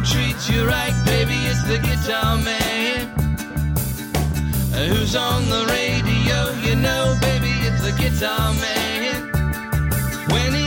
treats 0.04 0.50
you 0.50 0.66
right, 0.66 0.94
baby? 1.06 1.36
It's 1.46 1.64
the 1.64 1.78
guitar 1.78 2.38
man. 2.38 3.08
Uh, 4.74 4.86
Who's 4.86 5.16
on 5.16 5.46
the 5.50 5.66
radio? 5.68 6.52
You 6.68 6.76
know, 6.76 7.18
baby, 7.22 7.52
it's 7.68 7.82
the 7.84 7.92
guitar 7.92 8.54
man. 8.54 9.30
When 10.30 10.61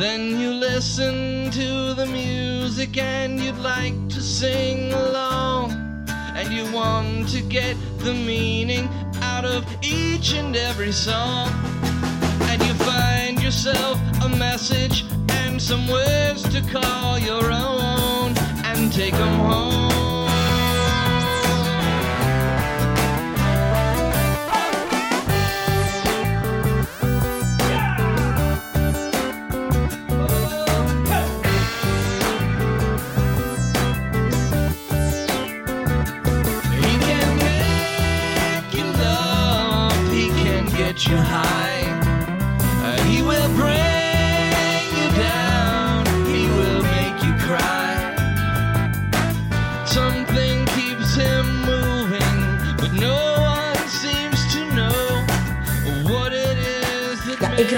Then 0.00 0.40
you 0.40 0.54
listen 0.54 1.50
to 1.50 1.92
the 1.92 2.06
music 2.06 2.96
and 2.96 3.38
you'd 3.38 3.58
like 3.58 4.08
to 4.08 4.22
sing 4.22 4.94
along. 4.94 5.72
And 6.08 6.50
you 6.50 6.64
want 6.72 7.28
to 7.34 7.42
get 7.42 7.76
the 7.98 8.14
meaning 8.14 8.88
out 9.20 9.44
of 9.44 9.66
each 9.82 10.32
and 10.32 10.56
every 10.56 10.92
song. 10.92 11.50
And 12.48 12.62
you 12.62 12.72
find 12.72 13.42
yourself 13.42 14.00
a 14.24 14.28
message 14.30 15.04
and 15.28 15.60
some 15.60 15.86
words 15.86 16.44
to 16.44 16.62
call 16.72 17.18
your 17.18 17.52
own 17.52 18.32
and 18.64 18.90
take 18.90 19.12
them 19.12 19.38
home. 19.50 20.09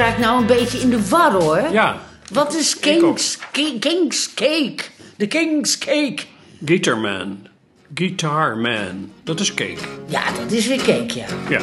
That 0.02 0.18
Ja, 0.18 0.18
ik 0.18 0.18
raak 0.18 0.18
nou 0.18 0.40
een 0.40 0.46
beetje 0.46 0.78
in 0.78 0.90
de 0.90 1.08
war 1.08 1.32
hoor. 1.32 1.62
Ja, 1.72 2.00
Wat 2.32 2.54
is. 2.54 2.78
Kings, 2.78 3.38
Ki- 3.52 3.78
Kings 3.78 4.34
Cake? 4.34 4.82
De 5.16 5.26
Kings 5.26 5.78
Cake. 5.78 6.18
Guitarman. 6.64 7.46
Guitar 7.94 8.56
Man. 8.56 9.12
Dat 9.24 9.40
is 9.40 9.54
Cake. 9.54 9.78
Ja, 10.06 10.22
dat 10.40 10.50
is 10.52 10.66
weer 10.66 10.76
cake, 10.82 11.14
ja. 11.18 11.24
Ja. 11.48 11.60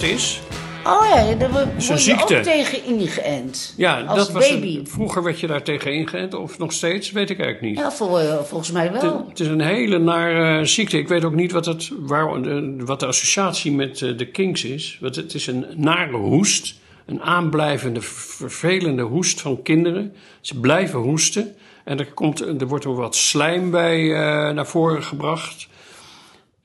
Dat 0.00 0.08
is? 0.10 0.40
Oh 0.84 1.06
ja, 1.14 1.34
daar 1.34 1.50
word 1.50 1.86
je 1.86 1.98
ziekte. 1.98 2.36
ook 2.36 2.42
tegen 2.42 2.84
ingeënt. 2.84 3.74
Ja, 3.76 4.00
Als 4.00 4.18
dat 4.18 4.30
was 4.30 4.48
baby. 4.48 4.76
een- 4.78 4.86
vroeger 4.88 5.22
werd 5.22 5.40
je 5.40 5.46
daar 5.46 5.62
tegen 5.62 5.92
ingeënt, 5.92 6.34
of 6.34 6.58
nog 6.58 6.72
steeds, 6.72 7.10
weet 7.12 7.30
ik 7.30 7.40
eigenlijk 7.40 7.72
niet. 7.74 7.78
Ja, 7.84 7.92
vol- 7.92 8.20
eh, 8.20 8.38
volgens 8.42 8.70
mij 8.70 8.92
wel. 8.92 9.26
het 9.28 9.40
is 9.40 9.46
een 9.46 9.60
hele 9.60 9.98
nare 9.98 10.64
ziekte. 10.66 10.98
Ik 10.98 11.08
weet 11.08 11.24
ook 11.24 11.34
niet 11.34 11.52
wat, 11.52 11.66
het, 11.66 11.90
waar, 11.98 12.42
de, 12.42 12.74
wat 12.84 13.00
de 13.00 13.06
associatie 13.06 13.72
met 13.72 14.02
eh, 14.02 14.16
de 14.16 14.26
kinks 14.26 14.64
is. 14.64 14.98
Want 15.00 15.16
het 15.16 15.34
is 15.34 15.46
een 15.46 15.66
nare 15.76 16.16
hoest. 16.16 16.74
Een 17.06 17.22
aanblijvende, 17.22 18.00
vervelende 18.00 19.02
hoest 19.02 19.40
van 19.40 19.62
kinderen. 19.62 20.14
Ze 20.40 20.60
blijven 20.60 20.98
hoesten. 20.98 21.54
En 21.84 21.98
er, 21.98 22.06
komt, 22.12 22.40
er 22.40 22.66
wordt 22.66 22.84
er 22.84 22.94
wat 22.94 23.16
slijm 23.16 23.70
bij 23.70 24.00
eh, 24.12 24.54
naar 24.54 24.66
voren 24.66 25.02
gebracht. 25.02 25.68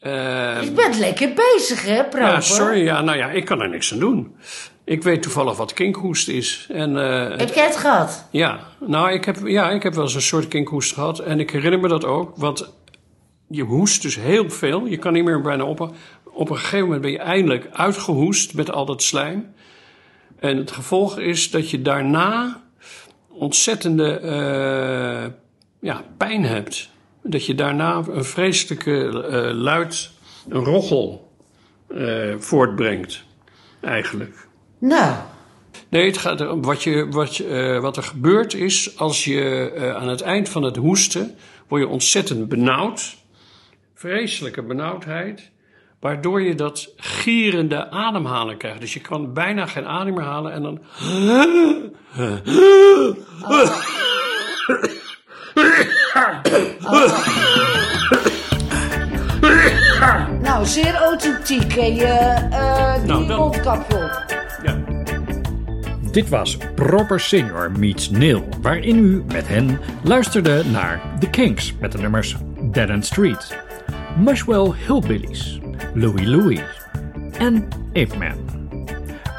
Eh, 0.05 0.63
Je 0.63 0.71
bent 0.71 0.97
lekker 0.97 1.33
bezig, 1.33 1.85
hè, 1.85 2.03
Proper? 2.03 2.19
ja, 2.21 2.41
sorry. 2.41 2.83
Ja, 2.83 3.01
nou 3.01 3.17
ja, 3.17 3.29
ik 3.29 3.45
kan 3.45 3.61
er 3.61 3.69
niks 3.69 3.93
aan 3.93 3.99
doen. 3.99 4.35
Ik 4.83 5.03
weet 5.03 5.21
toevallig 5.21 5.57
wat 5.57 5.73
kinkhoest 5.73 6.27
is. 6.27 6.67
En, 6.71 6.97
eh, 6.97 7.37
Heb 7.37 7.53
jij 7.53 7.65
het 7.65 7.75
gehad? 7.77 8.27
ja, 8.31 8.59
nou, 8.79 9.11
ik 9.11 9.25
heb, 9.25 9.37
ja, 9.43 9.69
ik 9.69 9.83
heb 9.83 9.93
wel 9.93 10.03
eens 10.03 10.15
een 10.15 10.21
soort 10.21 10.47
kinkhoest 10.47 10.93
gehad. 10.93 11.19
En 11.19 11.39
ik 11.39 11.49
herinner 11.51 11.79
me 11.79 11.87
dat 11.87 12.05
ook, 12.05 12.31
want 12.35 12.73
je 13.47 13.63
hoest 13.63 14.01
dus 14.01 14.15
heel 14.15 14.49
veel. 14.49 14.85
Je 14.85 14.97
kan 14.97 15.13
niet 15.13 15.23
meer 15.23 15.41
bijna 15.41 15.63
op. 15.63 15.93
Op 16.23 16.49
een 16.49 16.57
gegeven 16.57 16.79
moment 16.83 17.01
ben 17.01 17.11
je 17.11 17.19
eindelijk 17.19 17.67
uitgehoest 17.71 18.53
met 18.53 18.71
al 18.71 18.85
dat 18.85 19.03
slijm. 19.03 19.53
En 20.39 20.57
het 20.57 20.71
gevolg 20.71 21.19
is 21.19 21.51
dat 21.51 21.69
je 21.69 21.81
daarna 21.81 22.61
ontzettende 23.29 24.19
eh, 24.19 25.31
ja, 25.79 26.01
pijn 26.17 26.43
hebt. 26.45 26.89
Dat 27.27 27.45
je 27.45 27.55
daarna 27.55 28.03
een 28.09 28.25
vreselijke 28.25 29.07
eh, 29.07 29.51
luid, 29.53 30.11
een 30.49 30.63
roggel 30.63 31.31
eh, 31.87 32.35
voortbrengt, 32.37 33.23
eigenlijk. 33.81 34.47
Nou, 34.79 35.15
Nee, 35.89 36.05
het 36.05 36.17
gaat 36.17 36.41
erom, 36.41 36.61
wat, 36.61 36.83
je, 36.83 37.07
wat, 37.09 37.37
eh, 37.37 37.79
wat 37.79 37.97
er 37.97 38.03
gebeurt 38.03 38.53
is, 38.53 38.97
als 38.97 39.23
je 39.23 39.93
aan 39.99 40.07
het 40.07 40.21
eind 40.21 40.49
van 40.49 40.63
het 40.63 40.75
hoesten, 40.75 41.35
word 41.67 41.81
je 41.81 41.87
ontzettend 41.87 42.47
benauwd. 42.47 43.17
Vreselijke 43.93 44.63
benauwdheid. 44.63 45.51
Waardoor 45.99 46.41
je 46.41 46.55
dat 46.55 46.93
gierende 46.97 47.89
ademhalen 47.89 48.57
krijgt. 48.57 48.79
Dus 48.79 48.93
je 48.93 48.99
kan 49.01 49.33
bijna 49.33 49.65
geen 49.65 49.87
adem 49.87 50.13
meer 50.13 50.23
halen 50.23 50.51
en 50.51 50.61
dan... 50.61 50.79
nou 60.41 60.65
zeer 60.65 60.95
authentiek. 60.95 61.75
En 61.75 61.95
je 61.95 62.05
eh 62.49 62.95
die 62.95 63.05
Nou, 63.07 63.25
mondkapje 63.25 63.95
op. 63.95 64.25
Ja. 64.63 64.77
Dit 66.11 66.29
was 66.29 66.57
Proper 66.75 67.19
Senior 67.19 67.71
meets 67.71 68.09
Neil, 68.09 68.47
waarin 68.61 68.97
u 68.97 69.23
met 69.27 69.47
hen 69.47 69.79
luisterde 70.03 70.63
naar 70.65 71.01
The 71.19 71.29
Kinks 71.29 71.73
met 71.79 71.91
de 71.91 71.97
nummers 71.97 72.35
Dead 72.71 72.89
End 72.89 73.05
Street, 73.05 73.57
Mushwell 74.17 74.71
Hillbillies, 74.85 75.59
Louie 75.93 76.27
Louie 76.27 76.61
en 77.37 77.67
Ape 77.93 78.17
Man. 78.17 78.37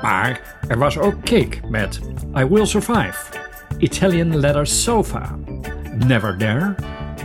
Maar 0.03 0.41
er 0.69 0.79
was 0.79 0.99
ook 0.99 1.15
Cake 1.23 1.59
met 1.69 2.01
I 2.39 2.45
Will 2.45 2.67
Survive, 2.67 3.17
Italian 3.79 4.41
Leather 4.41 4.67
Sofa, 4.67 5.37
Never 6.07 6.37
There 6.37 6.75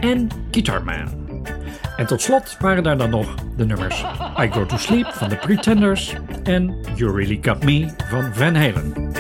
en 0.01 0.30
Guitar 0.51 0.84
Man. 0.84 1.22
En 1.97 2.05
tot 2.05 2.22
slot 2.22 2.57
waren 2.59 2.84
daar 2.84 2.97
dan 2.97 3.09
nog 3.09 3.36
de 3.57 3.65
nummers 3.65 4.05
I 4.39 4.47
Go 4.51 4.65
To 4.65 4.78
Sleep 4.78 5.07
van 5.07 5.30
The 5.30 5.36
Pretenders 5.36 6.15
en 6.43 6.76
You 6.95 7.15
Really 7.15 7.39
Got 7.41 7.63
Me 7.63 7.89
van 8.09 8.34
Van 8.34 8.55
Halen. 8.55 9.11